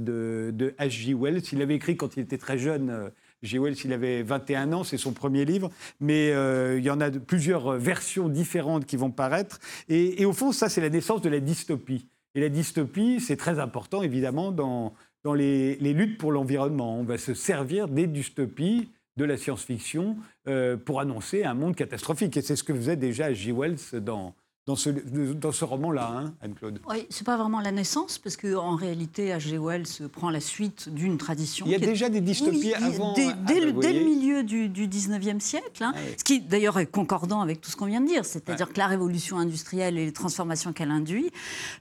[0.53, 1.15] de H.G.
[1.15, 1.43] Wells.
[1.53, 3.59] Il l'avait écrit quand il était très jeune G.
[3.59, 7.11] Wells, il avait 21 ans, c'est son premier livre, mais euh, il y en a
[7.11, 9.59] plusieurs versions différentes qui vont paraître.
[9.89, 12.07] Et, au fond, ça, c'est la naissance de la dystopie.
[12.35, 16.99] Et la dystopie, c'est très important, évidemment, dans, dans les, luttes pour l'environnement.
[16.99, 20.17] On va se servir des dystopies de la science-fiction
[20.49, 22.37] euh, pour annoncer un monde catastrophique.
[22.37, 23.53] Et c'est ce que faisait déjà G.
[23.53, 24.35] Wells dans,
[24.67, 26.81] dans ce, dans ce roman-là, hein, Anne-Claude.
[26.89, 29.59] Oui, c'est pas vraiment la naissance, parce qu'en réalité, H.G.
[29.59, 31.67] Wells prend la suite d'une tradition.
[31.67, 33.15] Il y a déjà des dystopies avant.
[33.15, 33.73] Dès, dès, le,
[34.05, 37.87] milieu du, du 19e siècle, hein, ce qui d'ailleurs est concordant avec tout ce qu'on
[37.87, 41.31] vient de dire, c'est-à-dire que la révolution industrielle et les transformations qu'elle induit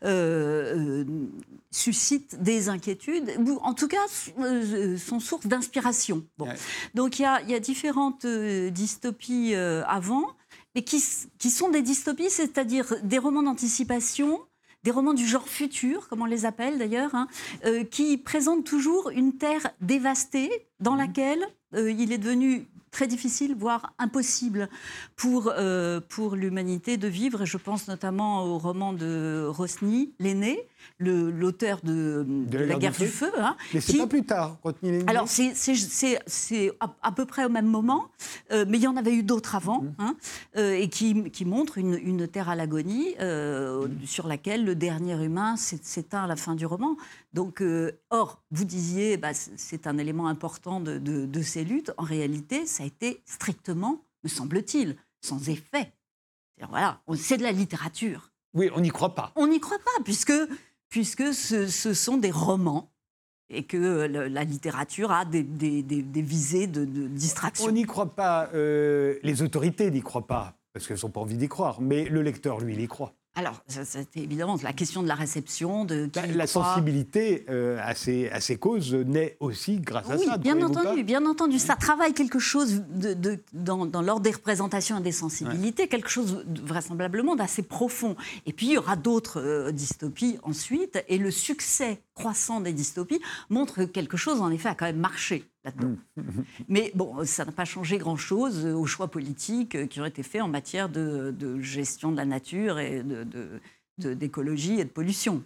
[0.04, 1.06] euh, euh,
[1.70, 3.98] suscitent des inquiétudes, ou en tout cas
[4.40, 6.24] euh, sont source d'inspiration.
[6.40, 6.48] Bon.
[6.96, 10.26] Donc il y, a, il y, a, différentes dystopies avant
[10.76, 14.40] mais qui, sont des dystopies, c'est-à-dire des romans d'anticipation,
[14.84, 17.28] des romans du genre futur, comme on les appelle d'ailleurs, hein,
[17.66, 20.98] euh, qui présentent toujours une terre dévastée dans mmh.
[20.98, 24.70] laquelle euh, il est devenu très difficile, voire impossible
[25.16, 27.46] pour, euh, pour l'humanité de vivre.
[27.46, 30.68] je pense notamment au roman de Rosny, L'aîné,
[31.00, 33.32] l'auteur de, La guerre du feu.
[33.38, 37.66] Hein, mais c'est pas plus tard, Rosny L'aîné Alors c'est à, peu près au même
[37.66, 38.10] moment,
[38.52, 39.94] euh, mais il y en avait eu d'autres avant, mmh.
[40.00, 40.16] hein,
[40.58, 44.06] euh, et qui, qui montrent une, une, terre à l'agonie mmh.
[44.06, 46.98] sur laquelle le dernier humain s'éteint à la fin du roman.
[47.34, 47.64] Donc,
[48.10, 51.94] or, vous disiez, bah, c'est un élément important de, de, de ces luttes.
[51.98, 55.94] En réalité, ça a été strictement, me semble-t-il, sans effet.
[56.70, 58.32] Voilà, c'est de la littérature.
[58.54, 59.32] Oui, on n'y croit pas.
[59.36, 60.34] On n'y croit pas, puisque,
[60.90, 62.92] puisque ce, sont des romans
[63.50, 67.68] et que la littérature a des, des, visées de, distraction.
[67.68, 71.36] On n'y croit pas, euh, les autorités n'y croient pas, parce qu'elles n'ont pas envie
[71.36, 73.14] d'y croire, mais le lecteur, lui, il y croit.
[73.34, 78.30] Alors, c'était évidemment la question de la réception, de bah, la sensibilité euh, à, ces,
[78.30, 80.38] à, ces, causes naît aussi grâce à ça.
[80.38, 85.14] Bien entendu, bien entendu, ça travaille quelque chose de, dans, l'ordre des représentations et des
[85.14, 88.18] sensibilités, quelque chose vraisemblablement d'assez profond.
[88.46, 93.22] Et puis il y aura d'autres euh, dystopies ensuite, et le succès croissant des dystopies
[93.50, 95.51] montre que quelque chose en effet a quand même marché.
[95.66, 95.96] Mmh.
[96.70, 100.48] Mais bon, ça n'a pas changé grand-chose aux choix politiques qui ont été faits en
[100.48, 103.04] matière de, gestion de la nature et
[103.98, 105.44] d'écologie et de pollution.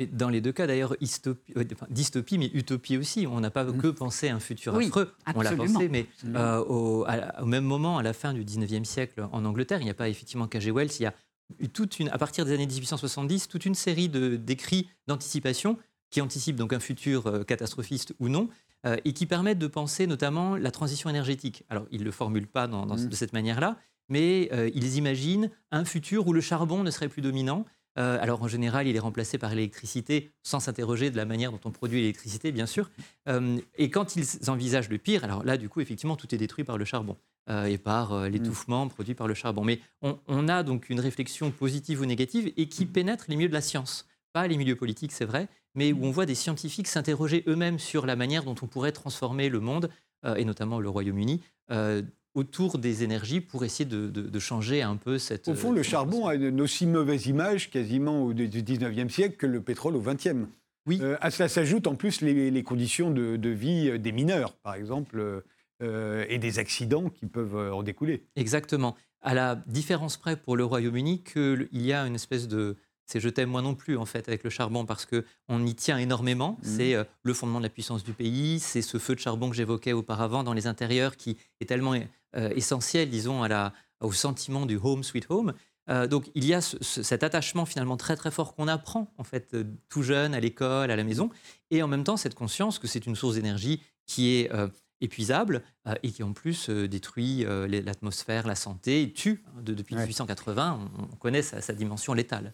[0.00, 3.26] Et dans les deux cas, d'ailleurs, euh, dystopie, mais utopie aussi.
[3.26, 3.78] On n'a pas mmh.
[3.78, 5.12] que pensé à un futur affreux.
[5.34, 9.44] On l'a pensé, mais euh, au, même moment, à la fin du 19e siècle, en
[9.44, 10.70] Angleterre, il n'y a pas effectivement K.G.
[10.70, 11.14] Wells, il y a
[11.72, 15.78] toute une, à partir des années 1870, toute une série d'écrits d'anticipation
[16.10, 18.48] qui anticipent donc un futur euh, catastrophiste ou non,
[18.86, 21.64] euh, et qui permettent de penser notamment la transition énergétique.
[21.68, 23.08] Alors, il ne le formule pas dans, mmh.
[23.08, 23.76] de cette manière-là,
[24.08, 27.66] mais ils imaginent un futur où le charbon ne serait plus dominant.
[27.94, 31.70] alors en général, il est remplacé par l'électricité sans s'interroger de la manière dont on
[31.70, 32.90] produit l'électricité, bien sûr.
[33.76, 36.78] et quand ils envisagent le pire, alors là, du coup, effectivement, tout est détruit par
[36.78, 37.18] le charbon.
[37.50, 38.90] Euh, et par euh, l'étouffement mm.
[38.90, 39.64] produit par le charbon.
[39.64, 43.54] Mais on, a donc une réflexion positive ou négative et qui pénètre les milieux de
[43.54, 44.06] la science.
[44.34, 48.04] Pas les milieux politiques, c'est vrai, mais où on voit des scientifiques s'interroger eux-mêmes sur
[48.04, 49.88] la manière dont on pourrait transformer le monde,
[50.24, 51.40] euh, et notamment le Royaume-Uni,
[52.34, 55.48] autour des énergies pour essayer de, changer un peu cette...
[55.48, 59.46] Au fond, le charbon a une aussi mauvaise image quasiment au, du 19e siècle que
[59.46, 60.46] le pétrole au 20e.
[60.86, 61.02] Oui.
[61.20, 65.42] à cela s'ajoutent en plus les, conditions de, de, vie des mineurs, par exemple.
[65.80, 68.26] Euh, et des accidents qui peuvent euh, en découler.
[68.34, 68.96] Exactement.
[69.22, 72.76] À la différence près pour le Royaume-Uni qu'il y a une espèce de...
[73.08, 75.98] C'est je t'aime moi non plus en fait avec le charbon parce qu'on y tient
[75.98, 76.52] énormément.
[76.52, 76.66] Mmh.
[76.76, 78.60] C'est euh, le fondement de la puissance du pays.
[78.60, 81.94] C'est ce feu de charbon que j'évoquais auparavant dans les intérieurs qui est tellement
[82.34, 85.54] essentiel, disons, à la, au sentiment du home sweet home.
[86.08, 89.56] donc il y a cet attachement finalement très très fort qu'on apprend en fait
[89.88, 91.30] tout jeune à l'école, à la maison,
[91.70, 94.50] et en même temps cette conscience que c'est une source d'énergie qui est
[95.00, 95.60] épuisable euh,
[96.02, 99.42] et qui en plus euh, détruit euh, l'atmosphère, la santé, et tue.
[99.46, 102.52] Hein, depuis 1880, on, connaît sa dimension létale.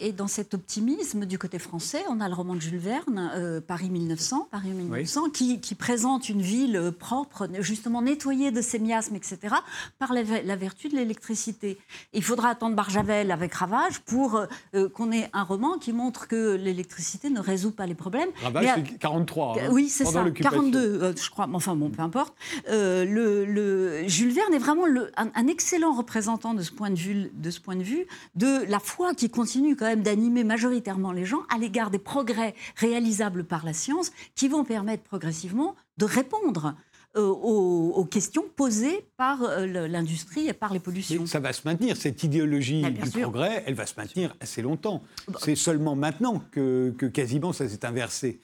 [0.00, 3.60] Et, dans cet optimisme du côté français, on a le roman de Jules Verne, euh,
[3.60, 9.14] Paris 1900, Paris 1900 qui, présente une ville euh, propre, justement nettoyée de ses miasmes,
[9.16, 9.54] etc.,
[9.98, 10.22] par la,
[10.56, 11.78] vertu de l'électricité.
[12.12, 16.56] Il faudra attendre Barjavel avec Ravage pour euh, qu'on ait un roman qui montre que
[16.56, 18.30] l'électricité ne résout pas les problèmes.
[18.42, 19.56] Ravage, c'est 43.
[19.58, 21.48] Hein, oui, c'est ça, 42, je crois.
[21.52, 22.29] Enfin bon, peu importe.
[22.68, 24.84] Le, Jules Verne est vraiment
[25.16, 28.64] un, un, excellent représentant de ce point de vue, de ce point de vue, de
[28.68, 33.44] la foi qui continue quand même d'animer majoritairement les gens à l'égard des progrès réalisables
[33.44, 36.74] par la science qui vont permettre progressivement de répondre
[37.16, 41.26] euh, aux, questions posées par euh, l'industrie et par les pollutions.
[41.26, 45.02] ça va se maintenir, cette idéologie du progrès, elle va se maintenir assez longtemps.
[45.26, 48.40] Bah, C'est seulement maintenant que, que quasiment ça s'est inversé.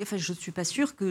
[0.00, 1.04] Enfin, je ne suis pas sûre que,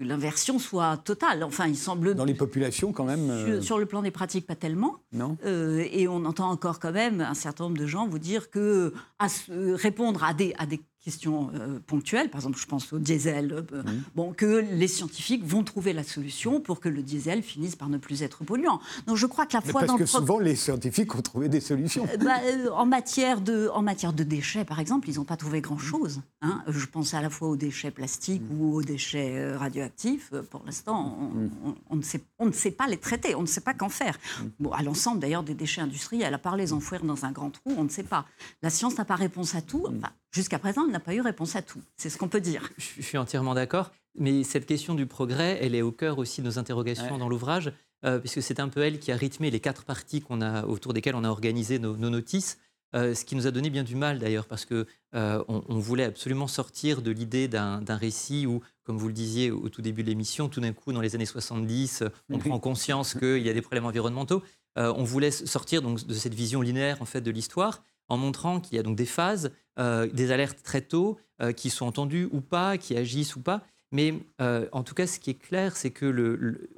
[0.00, 1.42] l'inversion soit totale.
[1.44, 2.14] Enfin, il semble.
[2.14, 3.62] Dans les populations, quand même.
[3.62, 4.96] Sur, euh, le plan des pratiques, pas tellement.
[5.12, 5.38] Non.
[5.44, 8.92] Euh, et on entend encore quand même un certain nombre de gens vous dire que
[9.18, 13.52] à répondre à des, à des questions euh, ponctuelles, par exemple, je pense au diesel,
[13.52, 14.02] euh, mmh.
[14.14, 17.96] bon, que les scientifiques vont trouver la solution pour que le diesel finisse par ne
[17.96, 18.80] plus être polluant.
[19.06, 22.06] Donc je crois que la fois parce que souvent les scientifiques ont trouvé des solutions.
[22.12, 22.40] Euh, bah,
[22.74, 26.20] en matière de en matière de déchets, par exemple, ils n'ont pas trouvé grand chose.
[26.42, 26.62] Hein.
[26.68, 28.60] Je pense à la fois aux déchets plastiques mmh.
[28.60, 30.32] ou aux déchets radioactifs.
[30.50, 31.72] Pour l'instant, mmh.
[31.88, 34.18] on, ne sait on ne sait pas les traiter, on ne sait pas qu'en faire.
[34.58, 37.72] Bon, à l'ensemble d'ailleurs des déchets industriels, à part les enfouir dans un grand trou,
[37.78, 38.26] on ne sait pas.
[38.62, 39.86] La science n'a pas réponse à tout.
[40.32, 41.80] Jusqu'à présent, n'a pas eu réponse à tout.
[41.96, 42.70] C'est ce qu'on peut dire.
[42.78, 43.90] Je suis entièrement d'accord.
[44.18, 47.72] Mais cette question du progrès, elle est au cœur aussi de nos interrogations dans l'ouvrage,
[48.04, 50.92] euh, puisque c'est un peu elle qui a rythmé les quatre parties qu'on a, autour
[50.92, 52.58] desquelles on a organisé nos, notices.
[52.96, 56.04] Euh, ce qui nous a donné bien du mal d'ailleurs, parce qu'on euh, on voulait
[56.04, 60.08] absolument sortir de l'idée d'un récit où, comme vous le disiez au tout début de
[60.08, 63.62] l'émission, tout d'un coup, dans les années 70, on prend conscience qu'il y a des
[63.62, 64.42] problèmes environnementaux.
[64.74, 68.76] on voulait sortir donc de cette vision linéaire en fait de l'histoire en montrant qu'il
[68.76, 72.42] y a donc des phases, euh, des alertes très tôt, euh, qui sont entendues ou
[72.42, 73.62] pas, qui agissent ou pas.
[73.92, 76.68] Mais euh, en tout cas, ce qui est clair, c'est que le,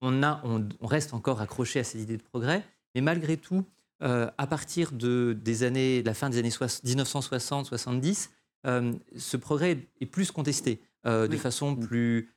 [0.00, 2.64] on, a, on, reste encore accroché à cette idée de progrès,
[2.94, 3.64] mais malgré tout,
[4.00, 8.28] à partir de, des années, de la fin des années 1960-70,
[8.64, 11.80] ce progrès est plus contesté de façon mm.
[11.80, 12.32] plus,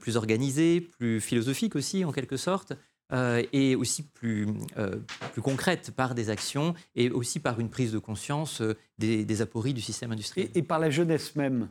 [0.00, 2.72] plus organisée, plus philosophique aussi, en quelque sorte.
[3.12, 4.46] Euh, et aussi plus,
[4.78, 4.96] euh,
[5.32, 9.74] plus concrète par des actions et aussi par une prise de conscience euh, des, apories
[9.74, 10.48] du système industriel.
[10.54, 11.68] Et, par la jeunesse même,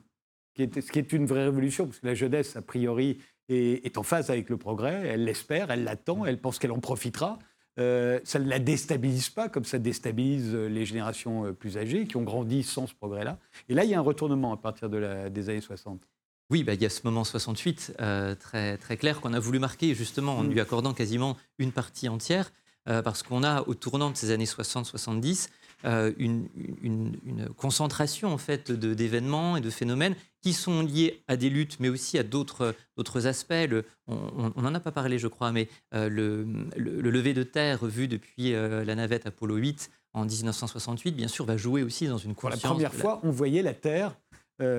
[0.54, 3.17] qui est, ce qui est une vraie révolution, parce que la jeunesse, a priori,
[3.49, 7.39] est, en phase avec le progrès, elle l'espère, elle l'attend, elle pense qu'elle en profitera.
[7.77, 12.63] ça ne la déstabilise pas comme ça déstabilise les générations plus âgées qui ont grandi
[12.63, 13.39] sans ce progrès-là.
[13.67, 16.08] Et là, il y a un retournement à partir des années 60.
[16.51, 19.57] Oui, bah, il y a ce moment 68 euh, très, très clair qu'on a voulu
[19.57, 20.49] marquer justement en mm.
[20.49, 22.51] lui accordant quasiment une partie entière,
[22.89, 25.47] euh, parce qu'on a au tournant de ces années 60-70
[25.85, 26.47] euh, une,
[27.55, 32.19] concentration en fait d'événements et de phénomènes qui sont liés à des luttes, mais aussi
[32.19, 32.75] à d'autres
[33.25, 33.54] aspects.
[34.08, 36.45] on n'en a pas parlé, je crois, mais le,
[36.75, 41.83] lever de terre vu depuis la navette Apollo 8 en 1968, bien sûr, va jouer
[41.83, 42.62] aussi dans une conscience.
[42.62, 44.15] Pour la première fois, on voyait la Terre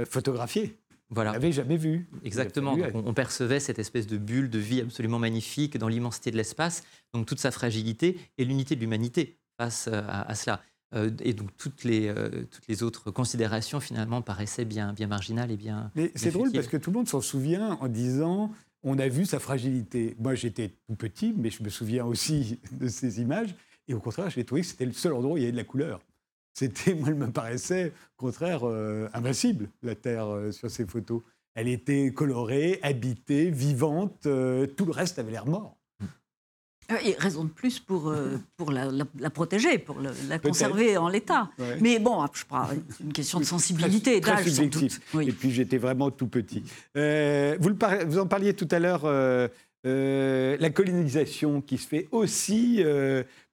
[0.09, 0.82] photographiée.
[1.13, 1.31] Voilà.
[1.31, 2.09] On l'avait jamais vu.
[2.25, 2.77] Exactement.
[2.95, 6.83] on, percevait cette espèce de bulle de vie absolument magnifique dans l'immensité de l'espace,
[7.13, 10.63] donc toute sa fragilité et l'unité de l'humanité face euh, à, cela.
[10.95, 15.51] Euh, et donc toutes les, euh, toutes les autres considérations finalement paraissaient bien, bien marginales
[15.51, 15.91] et bien.
[15.95, 18.51] Mais c'est drôle parce que tout le monde s'en souvient en disant
[18.83, 20.17] on a vu sa fragilité.
[20.19, 23.55] Moi, j'étais tout petit, mais je me souviens aussi de ces images.
[23.87, 25.57] Et au contraire, j'ai trouvé que c'était le seul endroit où il y avait de
[25.57, 26.01] la couleur.
[26.55, 31.23] C'était, moi, elle me paraissait, au contraire, euh, invincible, la Terre, euh, sur ces photos.
[31.55, 34.27] Elle était colorée, habitée, vivante.
[34.27, 35.77] euh, tout le reste avait l'air mort.
[36.91, 40.39] Euh, Et raison de plus pour, euh, pour la, la- la protéger, pour le- la
[40.39, 41.51] conserver en l'état.
[41.59, 41.79] Ouais.
[41.81, 44.95] Mais bon, je crois, c'est une question de sensibilité, d'âge sans subjectif.
[44.95, 45.03] doute.
[45.15, 45.29] Oui.
[45.29, 46.65] Et puis j'étais vraiment tout petit.
[46.97, 49.49] Euh, vous, le par- vous en parliez tout à l'heure, euh,
[49.85, 52.83] la colonisation qui se fait aussi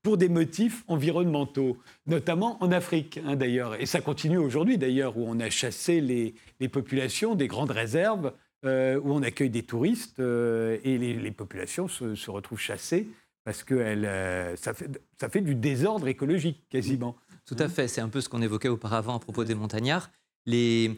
[0.02, 3.80] pour des motifs environnementaux, notamment en Afrique hein, d'ailleurs.
[3.82, 6.36] Et ça continue aujourd'hui d'ailleurs, où on a chassé les,
[6.70, 8.34] populations des grandes réserves,
[8.66, 13.08] euh, où on accueille des touristes euh, et les, populations se, retrouvent chassées
[13.46, 17.16] parce que euh, ça, fait, du désordre écologique quasiment.
[17.46, 20.12] Tout à fait, c'est un peu ce qu'on évoquait auparavant à propos des montagnards.
[20.46, 20.98] L'une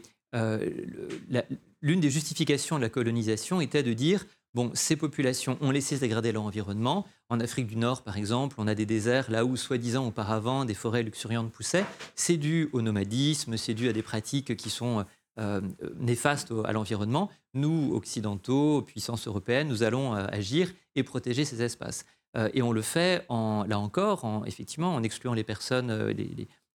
[1.82, 6.42] des justifications de la colonisation était de dire, bon, ces populations ont laissé dégrader leur
[6.42, 7.06] environnement.
[7.28, 10.74] En Afrique du Nord, par exemple, on a des déserts là où, soi-disant, auparavant, des
[10.74, 11.84] forêts luxuriantes poussaient.
[12.14, 15.04] C'est dû au nomadisme, c'est dû à des pratiques qui sont
[15.38, 15.62] euh,
[15.98, 17.30] néfastes au- à l'environnement.
[17.54, 22.04] Nous, occidentaux, puissances européennes, nous allons euh, agir et protéger ces espaces.
[22.36, 26.12] Euh, et on le fait, là encore, en, effectivement, en excluant les personnes, euh,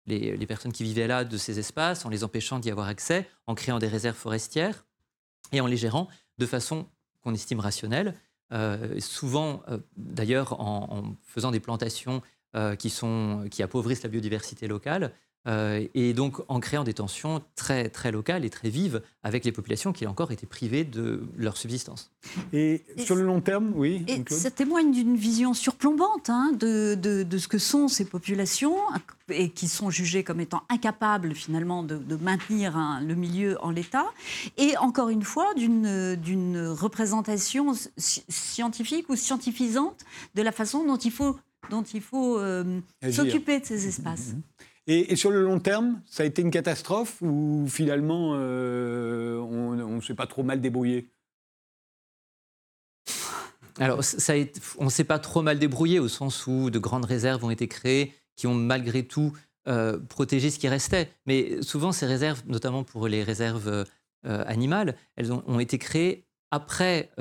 [0.08, 3.54] les personnes qui vivaient là de ces espaces, en les empêchant d'y avoir accès, en
[3.56, 4.86] créant des réserves forestières
[5.52, 6.08] et en les gérant
[6.40, 6.88] de façon
[7.28, 8.14] qu'on estime rationnelle,
[8.54, 12.22] euh, souvent euh, d'ailleurs en, en faisant des plantations
[12.56, 15.12] euh, qui, sont, qui appauvrissent la biodiversité locale.
[15.48, 19.52] Euh, et donc en créant des tensions très, très locales et très vives avec les
[19.54, 22.12] populations qui, encore, étaient privées de leur subsistance.
[22.52, 26.96] Et, Et sur le long terme, oui Et ça témoigne d'une vision surplombante hein, de,
[26.96, 28.76] de- de ce que sont ces populations
[29.30, 33.72] et qui sont jugées comme étant incapables finalement de, de maintenir hein, le milieu en
[33.72, 34.08] l'état.
[34.58, 40.04] Et encore une fois, d'une d'une représentation sci- scientifique ou scientifisante
[40.36, 41.38] de la façon dont il faut,
[41.70, 42.80] dont il faut euh,
[43.12, 44.34] s'occuper de ces espaces.
[44.90, 50.02] Et, sur le long terme, ça a été une catastrophe ou finalement euh, on ne
[50.02, 51.10] s'est pas trop mal débrouillé?
[53.80, 57.44] Alors, ça été- on s'est pas trop mal débrouillé au sens où de grandes réserves
[57.44, 59.34] ont été créées qui ont malgré tout
[59.68, 61.12] euh, protégé ce qui restait.
[61.26, 63.84] Mais souvent, ces réserves, notamment pour les réserves euh,
[64.24, 67.12] animales, elles ont, été créées après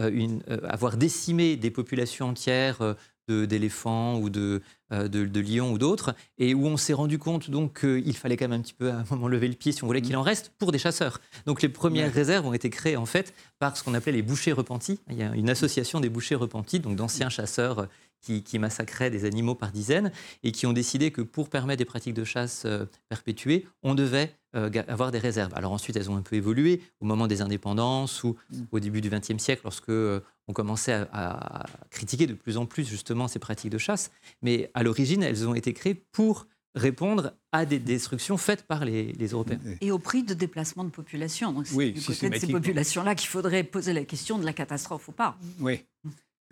[0.62, 2.96] avoir décimé des populations entières
[3.28, 4.62] d'éléphants ou de,
[4.92, 8.36] euh, de, de lions ou d'autres, et où on s'est rendu compte donc qu'il fallait
[8.36, 10.16] quand même un petit peu à un moment lever le pied si on voulait qu'il
[10.16, 11.20] en reste pour des chasseurs.
[11.46, 12.12] Donc les premières Ouais.
[12.12, 15.00] réserves ont été créées en fait par ce qu'on appelait les bouchers repentis.
[15.10, 17.88] Il y a une association des bouchers repentis, donc d'anciens chasseurs
[18.22, 20.10] qui, qui massacraient des animaux par dizaines
[20.42, 24.34] et qui ont décidé que pour permettre des pratiques de chasse euh, perpétuées, on devait
[24.56, 25.52] euh, avoir des réserves.
[25.54, 28.36] Alors ensuite, elles ont un peu évolué au moment des indépendances ou
[28.72, 32.66] au début du XXe siècle, lorsque euh, on commençait à, à critiquer de plus en
[32.66, 34.10] plus justement ces pratiques de chasse.
[34.42, 36.46] Mais à l'origine, elles ont été créées pour
[36.76, 39.58] répondre à des destructions faites par les, les Européens.
[39.80, 41.52] Et au prix de déplacement de population.
[41.52, 44.52] Donc c'est Oui, du côté de ces populations-là qu'il faudrait poser la question de la
[44.52, 45.38] catastrophe ou pas.
[45.58, 45.84] Oui.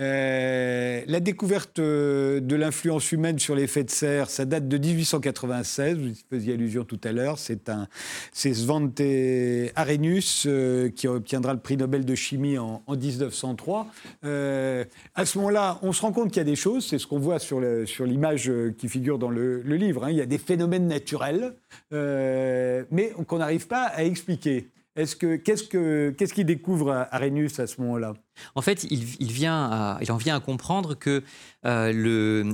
[0.01, 5.99] Euh, la découverte euh, de l'influence humaine sur l'effet de serre, ça date de 1896,
[5.99, 7.39] vous y faisiez allusion tout à l'heure.
[7.39, 7.87] C'est un,
[8.33, 9.01] Svante
[9.77, 13.87] Arrhenius euh, qui obtiendra le prix Nobel de chimie en, en 1903.
[14.25, 14.85] Euh,
[15.15, 17.21] à ce moment-là, on se rend compte qu'il y a des choses, c'est ce qu'on
[17.21, 20.05] voit sur, l'image qui figure dans le, livre.
[20.05, 20.11] hein.
[20.11, 21.55] Il y a des phénomènes naturels,
[21.93, 24.67] mais qu'on n'arrive pas à expliquer.
[24.97, 28.15] Est-ce que, qu'est-ce, que, qu'est-ce qu'il découvre à Arrhenius à ce moment-là?
[28.55, 31.23] En fait, il, il vient il en vient à comprendre que
[31.65, 32.53] euh, le,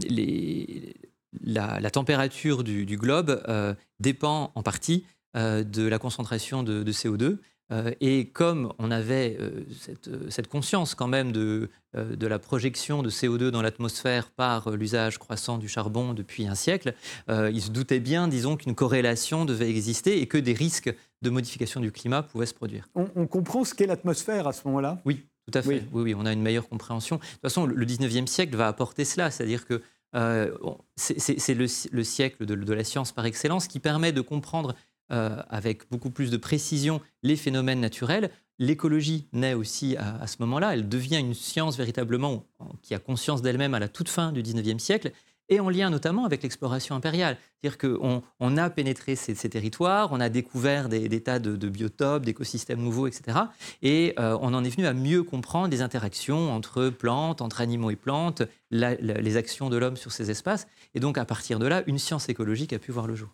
[1.42, 5.04] la, température du, globe euh, dépend en partie
[5.36, 7.38] euh, de la concentration de, de CO2.
[7.72, 9.38] Euh, et comme on avait
[9.78, 15.18] cette, cette conscience quand même de, de la projection de CO2 dans l'atmosphère par l'usage
[15.18, 16.94] croissant du charbon depuis un siècle,
[17.28, 21.80] il se doutait bien, disons, qu'une corrélation devait exister et que des risques de modification
[21.80, 22.88] du climat pouvaient se produire.
[22.94, 25.00] on, on comprend ce qu'est l'atmosphère à ce moment-là?
[25.04, 25.68] Oui, tout à fait.
[25.68, 25.82] Oui.
[25.92, 27.16] Oui, oui, on a une meilleure compréhension.
[27.16, 29.82] De toute façon, le le 19e siècle va apporter cela, c'est-à-dire que
[30.16, 30.50] euh,
[30.96, 34.74] c'est le, si- le siècle de, de la science par excellence qui permet de comprendre
[35.12, 38.30] euh, avec beaucoup plus de précision les phénomènes naturels.
[38.58, 40.74] L'écologie naît aussi à, à ce moment-là.
[40.74, 44.42] Elle devient une science véritablement en- qui a conscience d'elle-même à la toute fin du
[44.42, 45.12] 19e siècle
[45.50, 47.36] et en lien notamment avec l'exploration impériale.
[47.60, 52.80] C'est-à-dire qu'on on a pénétré ces, territoires, on a découvert des, tas de, biotopes, d'écosystèmes
[52.80, 53.38] nouveaux, etc.
[53.82, 57.90] Et euh, on en est venu à mieux comprendre les interactions entre plantes, entre animaux
[57.90, 60.66] et plantes, la- la- les actions de l'homme sur ces espaces.
[60.94, 63.28] Et donc, à partir de là, une science écologique a pu voir le jour.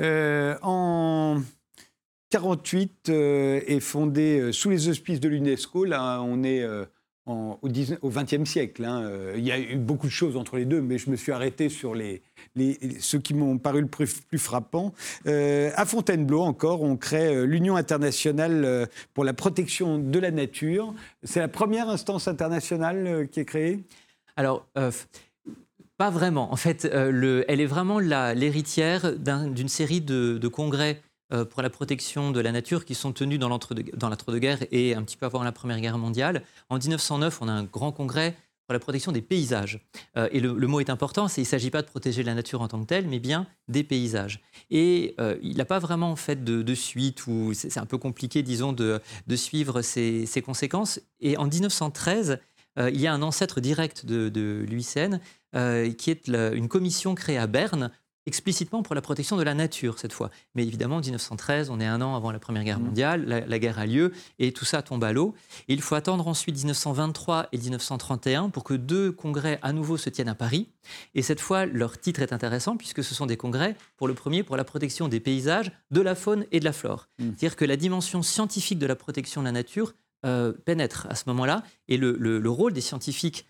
[0.00, 1.40] Euh, En
[2.30, 5.84] 48 euh, est fondé euh, sous les auspices de l'UNESCO.
[5.84, 6.66] Là, on est
[7.26, 7.58] au,
[8.04, 8.84] XXe siècle.
[8.84, 9.02] Hein.
[9.04, 11.32] Euh, il y a eu beaucoup de choses entre les deux, mais je me suis
[11.32, 12.22] arrêté sur les,
[13.00, 14.92] ceux qui m'ont paru le plus, frappant.
[15.26, 20.94] Euh, à Fontainebleau, encore, on crée euh, l'Union internationale pour la protection de la nature.
[21.22, 23.84] C'est la première instance internationale qui est créée?
[24.36, 24.66] Alors,
[25.96, 26.52] pas vraiment.
[26.52, 31.00] En fait, le, elle est vraiment l'héritière d'une série de, congrès
[31.50, 35.26] pour la protection de la nature qui sont tenus dans l'entre-deux-guerres et un petit peu
[35.26, 36.42] avant la Première Guerre mondiale.
[36.68, 39.80] En 1909, on a un grand congrès pour la protection des paysages.
[40.16, 42.68] Euh, et le, mot est important, il ne s'agit pas de protéger la nature en
[42.68, 44.40] tant que telle, mais bien des paysages.
[44.70, 48.72] Et euh, il n'a pas vraiment fait de, suite, ou c'est un peu compliqué, disons,
[48.72, 49.00] de,
[49.36, 51.00] suivre ses, conséquences.
[51.20, 52.40] Et en 1913,
[52.76, 55.20] il y a un ancêtre direct de, de l'UICN,
[55.96, 57.90] qui est une commission créée à Berne
[58.26, 60.30] explicitement pour la protection de la nature cette fois.
[60.54, 62.84] Mais évidemment, en 1913, on est un an avant la Première Guerre mmh.
[62.84, 65.34] mondiale, la, guerre a lieu et tout ça tombe à l'eau.
[65.68, 70.28] il faut attendre ensuite 1923 et 1931 pour que deux congrès à nouveau se tiennent
[70.28, 70.68] à Paris.
[71.14, 74.42] Et cette fois, leur titre est intéressant puisque ce sont des congrès, pour le premier,
[74.42, 77.08] pour la protection des paysages, de la faune et de la flore.
[77.18, 77.24] Mmh.
[77.24, 79.94] C'est-à-dire que la dimension scientifique de la protection de la nature
[80.24, 83.46] euh, pénètre à ce moment-là et le rôle des scientifiques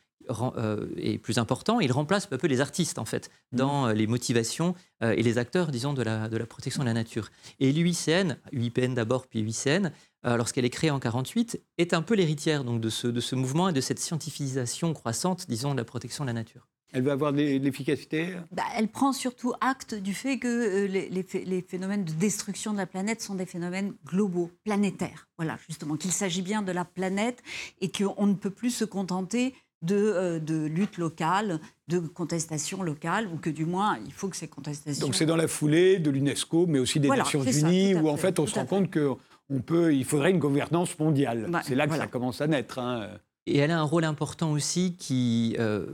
[0.96, 1.80] est plus important.
[1.80, 3.88] Il remplace peu à peu les artistes, en fait, dans mmh.
[3.88, 6.94] euh, les motivations euh, et les acteurs, disons, de la, de la protection de la
[6.94, 7.30] nature.
[7.60, 9.90] Et l'UICN, UIPN d'abord, puis UICN,
[10.24, 13.68] lorsqu'elle est créée en 48, est un peu l'héritière donc de ce, de ce mouvement
[13.68, 16.66] et de cette scientifisation croissante, disons, de la protection de la nature.
[16.94, 18.36] Elle va avoir de l'efficacité?
[18.52, 22.86] Bah, Elle prend surtout acte du fait que les, les, phénomènes de destruction de la
[22.86, 25.26] planète sont des phénomènes globaux, planétaires.
[25.36, 27.42] Voilà, justement, qu'il s'agit bien de la planète
[27.80, 29.54] et qu'on ne peut plus se contenter
[29.90, 34.48] euh, de, lutte locale, de contestation locale, ou que du moins, il faut que ces
[34.48, 35.06] contestations...
[35.06, 38.38] Donc c'est dans la foulée de l'UNESCO, mais aussi des Nations Unies, où en fait
[38.38, 41.50] on se rend compte qu'il peut, il faudrait une gouvernance mondiale.
[41.64, 42.78] c'est là que ça commence à naître.
[42.78, 43.08] Hein.
[43.46, 45.86] Et elle a un rôle important aussi qui, euh,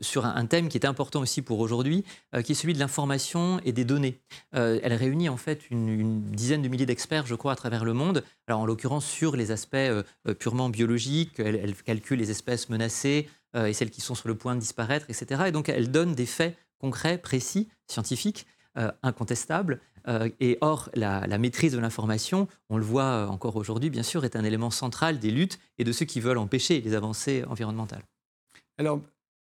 [0.00, 3.60] sur un, thème qui est important aussi pour aujourd'hui, euh, qui est celui de l'information
[3.64, 4.20] et des données.
[4.52, 8.22] elle réunit en fait une, dizaine de milliers d'experts, je crois, à travers le monde.
[8.46, 9.76] Alors en l'occurrence sur les aspects
[10.38, 14.60] purement biologiques, elle, calcule les espèces menacées, et celles qui sont sur le point de
[14.60, 15.44] disparaître, etc.
[15.46, 18.46] Et donc elle donne des faits concrets, précis, scientifiques,
[18.78, 19.80] euh, incontestables.
[20.06, 24.36] Euh, et or, la, maîtrise de l'information, on le voit encore aujourd'hui, bien sûr, est
[24.36, 28.02] un élément central des luttes et de ceux qui veulent empêcher les avancées environnementales.
[28.78, 29.00] Alors,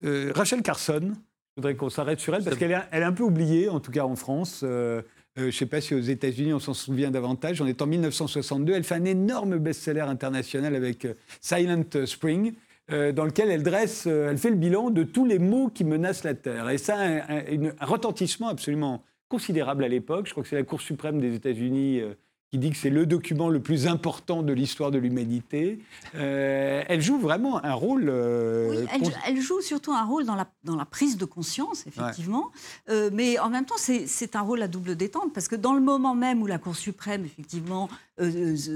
[0.03, 3.23] Rachel Carson, je voudrais qu'on s'arrête sur elle, parce qu'elle est, elle est, un peu
[3.23, 4.59] oubliée, en tout cas en France.
[4.61, 5.03] je
[5.37, 7.61] ne sais pas si aux États-Unis on s'en souvient davantage.
[7.61, 8.73] On est en 1962.
[8.73, 11.07] Elle fait un énorme best-seller international avec
[11.39, 12.53] Silent Spring.
[12.91, 15.85] Euh, dans lequel elle dresse, euh, elle fait le bilan de tous les maux qui
[15.85, 16.69] menacent la Terre.
[16.69, 17.47] Et ça un,
[17.79, 20.27] un retentissement absolument considérable à l'époque.
[20.27, 22.13] Je crois que c'est la Cour suprême des États-Unis euh,
[22.53, 25.79] qui dit que c'est le document le plus important de l'histoire de l'humanité.
[26.13, 28.09] Euh, elle joue vraiment un rôle.
[28.09, 32.51] Euh, oui, elle, joue surtout un rôle dans la, dans la prise de conscience, effectivement.
[32.89, 35.81] Euh, mais en même temps, c'est un rôle à double détente, parce que dans le
[35.81, 37.89] moment même où la Cour suprême, effectivement,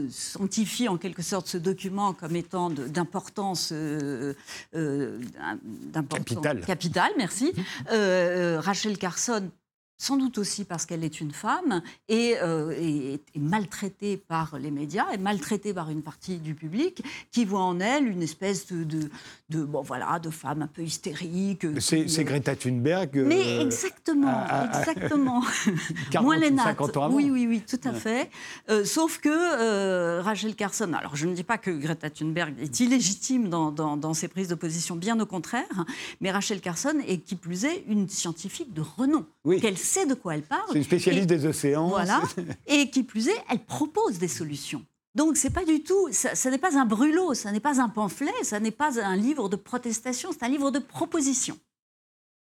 [0.09, 3.71] sanctifie en quelque sorte ce document comme étant d'importance
[5.93, 6.61] capitale.
[6.65, 7.53] capitale, merci,
[7.91, 9.51] Rachel Carson
[9.97, 15.07] sans doute aussi parce qu'elle est une femme et, euh, est maltraitée par les médias
[15.11, 19.09] et maltraitée par une partie du public qui voit en elle une espèce de,
[19.49, 21.65] de, bon voilà de femme un peu hystérique.
[21.79, 23.23] C'est euh, Greta Thunberg.
[23.25, 25.43] Mais euh, exactement, exactement.
[26.21, 28.29] Moins les 50 ans Oui, oui, oui, tout à fait.
[28.85, 33.71] sauf que Rachel Carson, alors je ne dis pas que Greta Thunberg est illégitime dans,
[33.71, 35.85] dans, dans ses prises de position, bien au contraire,
[36.21, 39.25] mais Rachel Carson est qui plus est une scientifique de renom.
[39.43, 40.67] Oui sait de quoi elle parle.
[40.69, 41.87] C'est une spécialiste des océans.
[41.87, 42.21] Voilà.
[42.67, 44.85] et qui plus est, elle propose des solutions.
[45.15, 48.31] Donc c'est pas du tout, ça, n'est pas un brûlot, ça n'est pas un pamphlet,
[48.43, 51.57] ça n'est pas un livre de protestation, c'est un livre de proposition.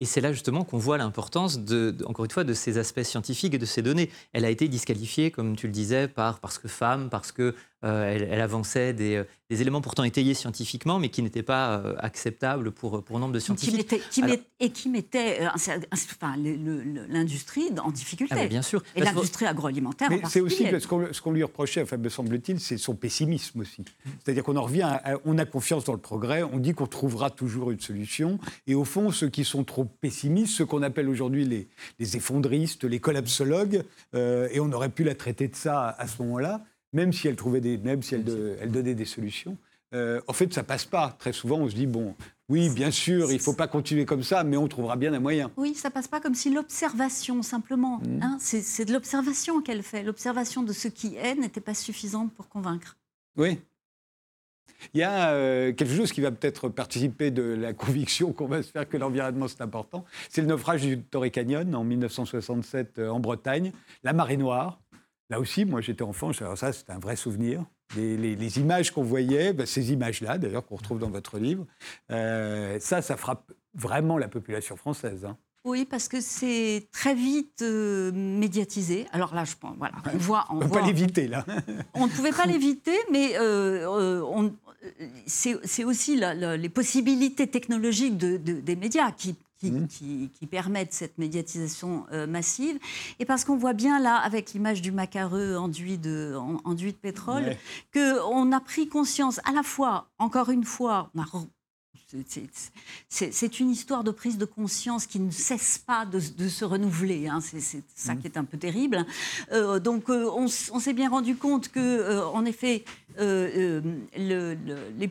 [0.01, 3.53] Et c'est là justement qu'on voit l'importance, de, encore une fois, de ces aspects scientifiques
[3.53, 4.09] et de ces données.
[4.33, 7.55] Elle a été disqualifiée, comme tu le disais, par, parce que femme, parce que
[7.85, 12.71] euh, elle, avançait des, des, éléments pourtant étayés scientifiquement, mais qui n'étaient pas euh, acceptables
[12.71, 13.93] pour, pour nombre de scientifiques.
[14.59, 16.35] et qui mettaient euh, enfin,
[17.07, 18.35] l'industrie en difficulté.
[18.37, 18.83] Ah, bien sûr.
[18.97, 22.95] Et l'industrie agroalimentaire mais C'est aussi ce qu'on lui reprochait, enfin, me semble-t-il, c'est son
[22.95, 23.85] pessimisme aussi.
[24.23, 27.71] C'est-à-dire qu'on en revient, on a confiance dans le progrès, on dit qu'on trouvera toujours
[27.71, 31.69] une solution, et au fond, ceux qui sont trop pessimistes, ceux qu'on appelle aujourd'hui les,
[31.97, 36.61] les, effondristes, les collapsologues, et on aurait pu la traiter de ça à ce moment-là,
[36.93, 38.23] même si elle trouvait des, même si elle,
[38.71, 39.57] donnait des solutions.
[39.93, 41.15] Euh, en fait, ça passe pas.
[41.17, 42.15] Très souvent, on se dit bon,
[42.47, 45.19] oui, bien sûr, il ne faut pas continuer comme ça, mais on trouvera bien un
[45.19, 45.51] moyen.
[45.57, 48.19] Oui, ça passe pas comme si l'observation, simplement, mmh.
[48.21, 50.03] hein, c'est de l'observation qu'elle fait.
[50.03, 52.97] L'observation de ce qui est n'était pas suffisante pour convaincre.
[53.37, 53.59] Oui.
[54.93, 58.63] Il y a euh, quelque chose qui va peut-être participer de la conviction qu'on va
[58.63, 60.05] se faire que l'environnement c'est important.
[60.29, 63.71] C'est le naufrage du Torrey Canyon en 1967 euh, en Bretagne,
[64.03, 64.79] la marée noire.
[65.29, 67.63] Là aussi, moi j'étais enfant, alors ça c'est un vrai souvenir.
[67.95, 71.65] Les, images qu'on voyait, ben, ces images-là d'ailleurs qu'on retrouve dans votre livre,
[72.11, 75.25] euh, ça, ça frappe vraiment la population française.
[75.25, 75.37] Hein.
[75.65, 79.07] Oui, parce que c'est très vite euh, médiatisé.
[79.11, 80.45] Alors là, je pense, voilà, on voit.
[80.49, 81.45] On ne peut pas l'éviter, là.
[81.93, 84.49] on ne pouvait pas l'éviter, mais euh, euh,
[85.25, 89.05] c'est aussi les possibilités technologiques des médias
[89.67, 89.87] mmh.
[89.87, 92.79] qui, qui, permettent cette médiatisation massive.
[93.19, 97.55] Et parce qu'on voit bien là, avec l'image du macareux enduit de, enduit de pétrole,
[97.93, 101.25] qu'on a pris conscience à la fois, encore une fois, on a
[103.09, 107.27] c'est une histoire de prise de conscience qui ne cesse pas de, se renouveler.
[107.27, 107.39] Hein.
[107.41, 108.19] C'est ça mmh.
[108.19, 109.05] qui est un peu terrible.
[109.51, 112.83] Euh, donc, euh, on, s'est bien rendu compte que, euh, en effet,
[113.17, 113.81] les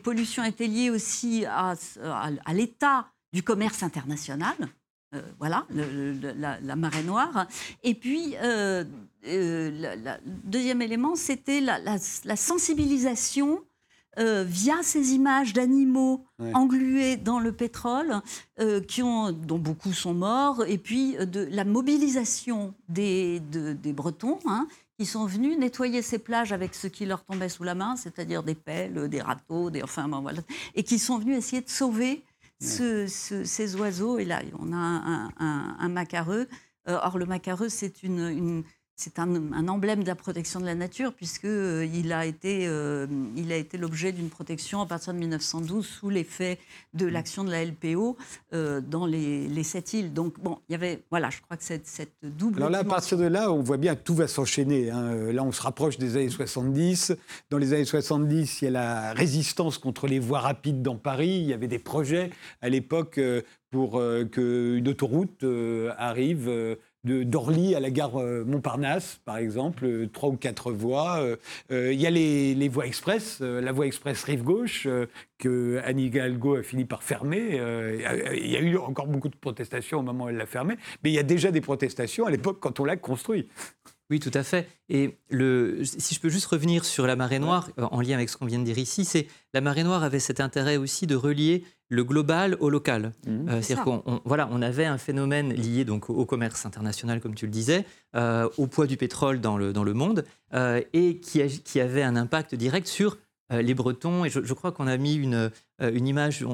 [0.01, 1.75] pollutions étaient liées aussi à,
[2.53, 4.55] l'état du commerce international.
[5.39, 7.47] voilà, la, marée noire.
[7.83, 8.85] Et puis, le
[10.25, 11.97] deuxième élément, c'était la,
[12.35, 13.61] sensibilisation
[14.17, 18.21] euh, via ces images d'animaux englués dans le pétrole,
[18.59, 23.93] euh, qui ont, dont beaucoup sont morts, et puis euh, de la mobilisation des, des
[23.93, 24.67] Bretons, hein,
[24.97, 28.43] qui sont venus nettoyer ces plages avec ce qui leur tombait sous la main, c'est-à-dire
[28.43, 30.41] des pelles, des râteaux, des, enfin, voilà,
[30.75, 32.25] et qui sont venus essayer de sauver
[32.59, 34.19] ces oiseaux.
[34.19, 35.31] Et là, on a un,
[35.79, 36.47] un, macareux.
[36.85, 38.63] or, le macareux, c'est une
[38.99, 43.49] c'est un, emblème de la protection de la nature puisqu'il euh, a été, euh, il
[43.53, 46.59] a été l'objet d'une protection à partir de 1912 sous l'effet
[46.93, 47.09] de mm.
[47.09, 48.17] l'action de la LPO
[48.53, 50.13] euh, dans les, sept îles.
[50.13, 52.57] Donc bon, il y avait, voilà, je crois que cette, cette double.
[52.57, 54.91] Alors là, à partir de là, on voit bien que tout va s'enchaîner.
[54.91, 55.31] Hein.
[55.31, 57.13] Là, on se rapproche des années 70.
[57.49, 61.39] Dans les années 70, il y a la résistance contre les voies rapides dans Paris.
[61.39, 62.31] Il y avait des projets
[62.61, 63.17] à l'époque
[63.71, 65.45] pour qu'une autoroute
[65.97, 71.19] arrive d'Orly à la gare euh, Montparnasse, par exemple, euh, trois ou quatre voies.
[71.71, 74.87] Euh, il y a les, voies express, la voie express rive gauche
[75.37, 77.59] que Annie Hidalgo a fini par fermer.
[78.35, 81.09] il y a eu encore beaucoup de protestations au moment où elle l'a fermée, mais
[81.09, 83.47] il y a déjà des protestations à l'époque quand on l'a construit.
[84.09, 84.67] Oui, tout à fait.
[84.89, 88.37] Et le, si je peux juste revenir sur la marée noire, en lien avec ce
[88.37, 91.63] qu'on vient de dire ici, c'est la marée noire avait cet intérêt aussi de relier
[91.89, 93.11] le global au local.
[93.25, 93.49] Mmh.
[93.49, 97.45] Euh, c'est-à-dire qu'on voilà, on avait un phénomène lié donc au commerce international, comme tu
[97.45, 97.85] le disais,
[98.15, 102.03] euh, au poids du pétrole dans le, dans le monde, euh, et qui, qui, avait
[102.03, 103.17] un impact direct sur
[103.51, 104.25] les Bretons.
[104.25, 106.45] Et je, crois qu'on a mis une, une image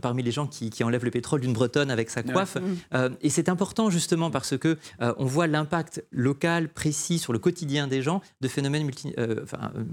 [0.00, 2.56] parmi les gens qui, qui, enlèvent le pétrole d'une Bretonne avec sa coiffe.
[2.56, 2.96] Mmh.
[3.20, 8.02] et c'est important justement parce que on voit l'impact local précis sur le quotidien des
[8.02, 8.90] gens de phénomènes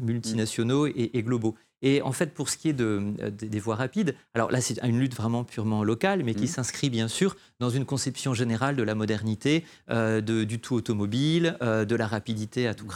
[0.02, 1.56] multinationaux et, et globaux.
[1.82, 4.84] Et en fait, pour ce qui est de, euh, des voies rapides, alors là, c'est
[4.84, 6.48] une lutte vraiment purement locale, mais qui mmh.
[6.48, 11.58] s'inscrit bien sûr dans une conception générale de la modernité, euh, de, du tout automobile,
[11.62, 12.90] euh, de la rapidité à tout mmh.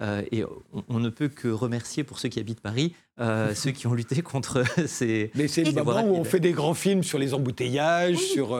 [0.00, 0.22] Craint.
[0.30, 0.44] et
[0.88, 2.94] on, ne peut que remercier pour ceux qui habitent Paris,
[3.54, 5.30] ceux qui ont lutté contre ces.
[5.34, 8.58] Mais c'est le moment où on fait des grands films sur les embouteillages, sur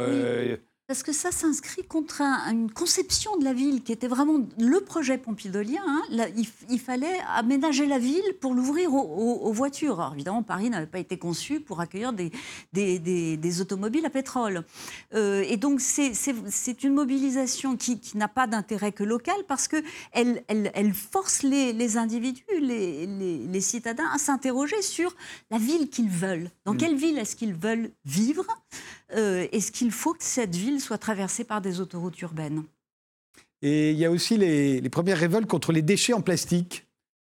[0.90, 5.18] parce que ça s'inscrit contre une conception de la ville qui était vraiment le projet
[5.18, 5.82] pompidolien.
[5.86, 6.26] Hein.
[6.68, 10.00] il, fallait aménager la ville pour l'ouvrir aux, voitures.
[10.00, 12.32] Alors évidemment, Paris n'avait pas été conçu pour accueillir des,
[12.72, 14.64] des, automobiles à pétrole.
[15.14, 19.84] Euh, et donc c'est une mobilisation qui, n'a pas d'intérêt que local parce qu'elle
[20.48, 25.14] elle, elle, force les, individus, les, citadins à s'interroger sur
[25.52, 26.50] la ville qu'ils veulent.
[26.64, 26.78] Dans mmh.
[26.78, 28.44] quelle ville est-ce qu'ils veulent vivre?
[29.14, 32.64] Euh, Est-ce qu'il faut que cette ville soit traversée par des autoroutes urbaines?
[33.62, 36.86] Et il y a aussi les, premières révoltes contre les déchets en plastique.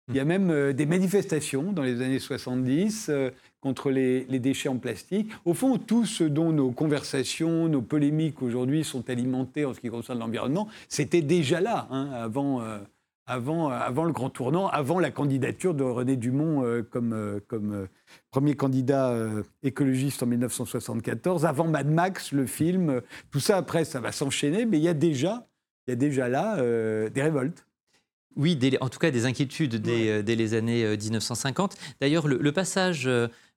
[0.09, 3.29] Il y a même euh, des manifestations dans les années 70 euh,
[3.61, 5.29] contre les, déchets en plastique.
[5.45, 9.89] Au fond, tout ce dont nos conversations, nos polémiques aujourd'hui sont alimentées en ce qui
[9.89, 12.63] concerne l'environnement, c'était déjà là, hein, avant,
[13.29, 17.87] avant, avant le grand tournant, avant la candidature de René Dumont comme, comme
[18.31, 22.89] premier candidat euh, écologiste en 1974, avant Mad Max, le film.
[22.89, 23.01] Euh,
[23.31, 25.47] tout ça, après, ça va s'enchaîner, mais il y a déjà,
[25.87, 27.65] il y a déjà là euh, des révoltes.
[28.35, 31.75] Oui, en tout cas des inquiétudes dès, les années 1950.
[31.99, 33.09] D'ailleurs, le, passage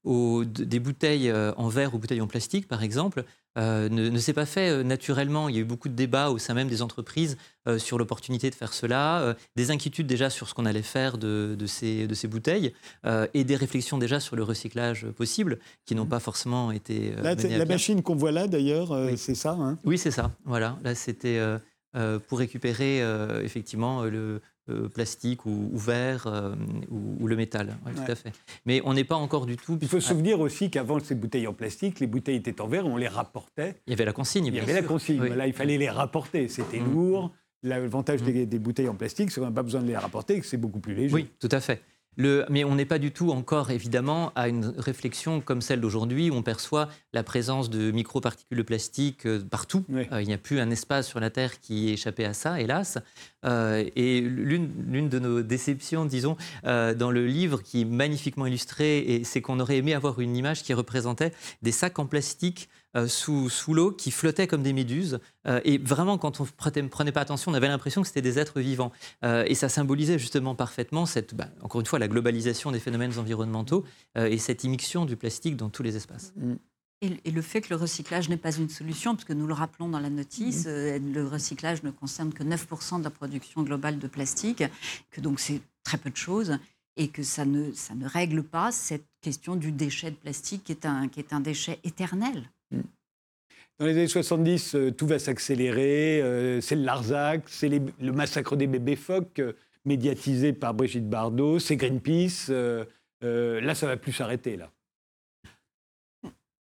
[0.05, 3.25] des bouteilles en verre aux bouteilles en plastique, par exemple,
[3.59, 5.49] euh, ne, s'est pas fait euh, naturellement.
[5.49, 7.37] Il y a eu beaucoup de débats au sein même des entreprises
[7.69, 11.57] euh, sur l'opportunité de faire cela, des inquiétudes déjà sur ce qu'on allait faire de,
[11.67, 12.73] ces, de ces bouteilles
[13.35, 16.09] et des réflexions déjà sur le recyclage possible qui n'ont mmh.
[16.09, 17.13] pas forcément été.
[17.23, 19.79] la machine qu'on voit là d'ailleurs, c'est ça hein?
[19.85, 20.33] Oui, c'est ça.
[20.45, 21.41] Voilà, là c'était.
[22.29, 23.03] pour récupérer
[23.45, 24.41] effectivement le,
[24.95, 26.55] plastique ou, verre
[26.91, 27.77] ou, le métal.
[27.95, 28.33] Tout à fait.
[28.67, 29.79] Mais on n'est pas encore du tout.
[29.81, 32.87] Il faut se souvenir aussi qu'avant ces bouteilles en plastique, les bouteilles étaient en verre,
[32.87, 33.81] on les rapportait.
[33.87, 34.47] Il y avait la consigne.
[34.47, 35.23] Il y avait la consigne.
[35.25, 36.49] Là, il fallait les rapporter.
[36.49, 36.93] C'était mmh.
[36.93, 37.33] lourd.
[37.65, 38.47] L'avantage mmh.
[38.47, 40.81] des, bouteilles en plastique, c'est qu'on n'a pas besoin de les rapporter, que c'est beaucoup
[40.81, 41.15] plus léger.
[41.15, 41.83] Oui, tout à fait
[42.17, 46.35] mais on n'est pas du tout encore, évidemment, à une réflexion comme celle d'aujourd'hui, où
[46.35, 49.85] on perçoit la présence de microparticules de plastique euh, partout.
[49.91, 52.61] Euh, il n'y a plus un espace sur la Terre qui est échappé à ça,
[52.61, 52.99] hélas.
[53.45, 59.41] Euh, et l'une de nos déceptions, disons, dans le livre, qui est magnifiquement illustré, c'est
[59.41, 61.33] qu'on aurait aimé avoir une image qui représentait
[61.63, 65.19] des sacs en plastique euh, sous, sous l'eau qui flottaient comme des méduses.
[65.47, 68.39] Euh, et vraiment, quand on ne prenait pas attention, on avait l'impression que c'était des
[68.39, 68.93] êtres vivants.
[69.25, 73.19] Euh, et ça symbolisait justement parfaitement, cette, bah, encore une fois, la globalisation des phénomènes
[73.19, 73.85] environnementaux
[74.17, 76.35] et cette immixtion du plastique dans tous les espaces.
[76.37, 76.55] Mm.
[77.01, 79.89] Et, le fait que le recyclage n'est pas une solution, parce que nous le rappelons
[79.89, 81.13] dans la notice, mm.
[81.13, 84.63] le recyclage ne concerne que 9% de la production globale de plastique,
[85.11, 86.59] que donc c'est très peu de choses,
[86.97, 90.73] et que ça ne, ça ne règle pas cette question du déchet de plastique qui
[90.73, 92.51] est un, qui est un déchet éternel.
[93.83, 96.23] Dans les années 70, euh, tout va s'accélérer.
[96.23, 99.55] Euh, c'est le Larzac, c'est le massacre des bébés phoques, euh,
[99.85, 102.49] médiatisé par Brigitte Bardot, c'est Greenpeace.
[102.49, 104.71] là, ça va plus s'arrêter, là.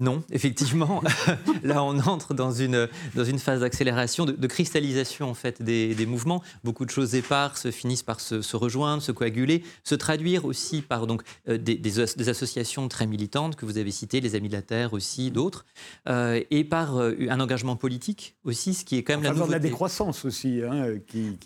[0.04, 1.02] Non, effectivement,
[1.62, 6.42] là on entre dans une, dans une phase d'accélération, de, cristallisation en fait des, mouvements.
[6.62, 11.22] Beaucoup de choses éparses finissent par se, rejoindre, se coaguler, se traduire aussi par donc,
[11.48, 15.30] euh, des, associations très militantes que vous avez citées, les Amis de la Terre aussi,
[15.30, 15.64] d'autres,
[16.06, 19.48] euh, et par euh, un engagement politique aussi, ce qui est quand même la nouveauté.
[19.48, 20.60] de la décroissance aussi.
[20.62, 21.38] Hein, qui,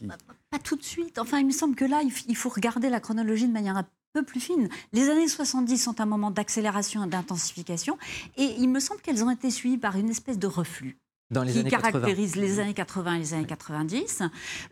[0.51, 1.21] Pas tout de suite.
[1.21, 3.77] Enfin, il me semble que là, il faut regarder la chronologie de manière
[4.19, 4.69] peu plus fine.
[4.93, 7.99] Les années 70 sont un moment d'accélération et d'intensification,
[8.37, 10.99] et il me semble qu'elles ont été suivies par une espèce de reflux.
[11.31, 14.23] Dans les qui caractérise les années 80 et les années 90.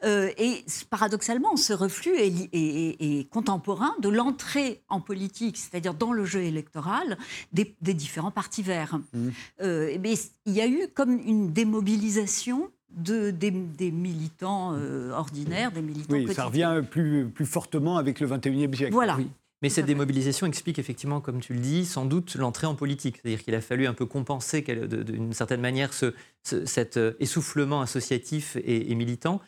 [0.04, 6.42] Euh, et paradoxalement, ce reflux est, contemporain de l'entrée en politique, c'est-à-dire dans le jeu
[6.42, 7.18] électoral,
[7.52, 8.98] des, différents partis verts.
[9.12, 9.28] Mmh.
[9.60, 10.14] Euh, mais
[10.46, 13.50] il y a eu comme une démobilisation de, des,
[13.90, 18.92] militants euh, ordinaires, des militants Oui, ça revient plus, plus fortement avec le 21e siècle.
[18.92, 19.18] Voilà.
[19.62, 23.16] Mais cette démobilisation explique effectivement, comme tu le dis, sans doute l'entrée en politique.
[23.16, 28.56] C'est-à-dire qu'il a fallu un peu compenser d'une certaine manière ce, cet euh, essoufflement associatif
[28.62, 29.40] et militant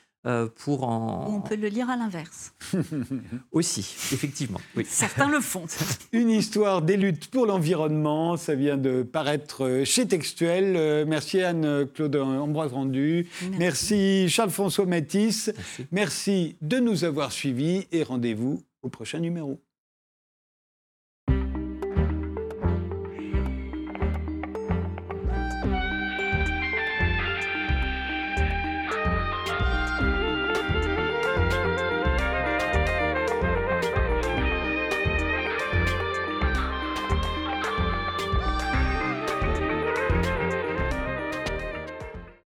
[0.56, 1.26] pour en...
[1.36, 2.54] On peut le lire à l'inverse.
[3.52, 3.80] Aussi,
[4.12, 4.60] effectivement.
[4.76, 4.84] Oui.
[4.86, 5.64] Certains le font.
[6.12, 10.76] Une histoire des luttes pour l'environnement, ça vient de paraître chez Textuel.
[10.76, 13.28] Euh, merci Anne-Claude Ambroise Rendu.
[13.58, 15.52] Merci, Charles-François Matisse.
[15.92, 19.60] Merci de nous avoir suivis et rendez-vous au prochain numéro.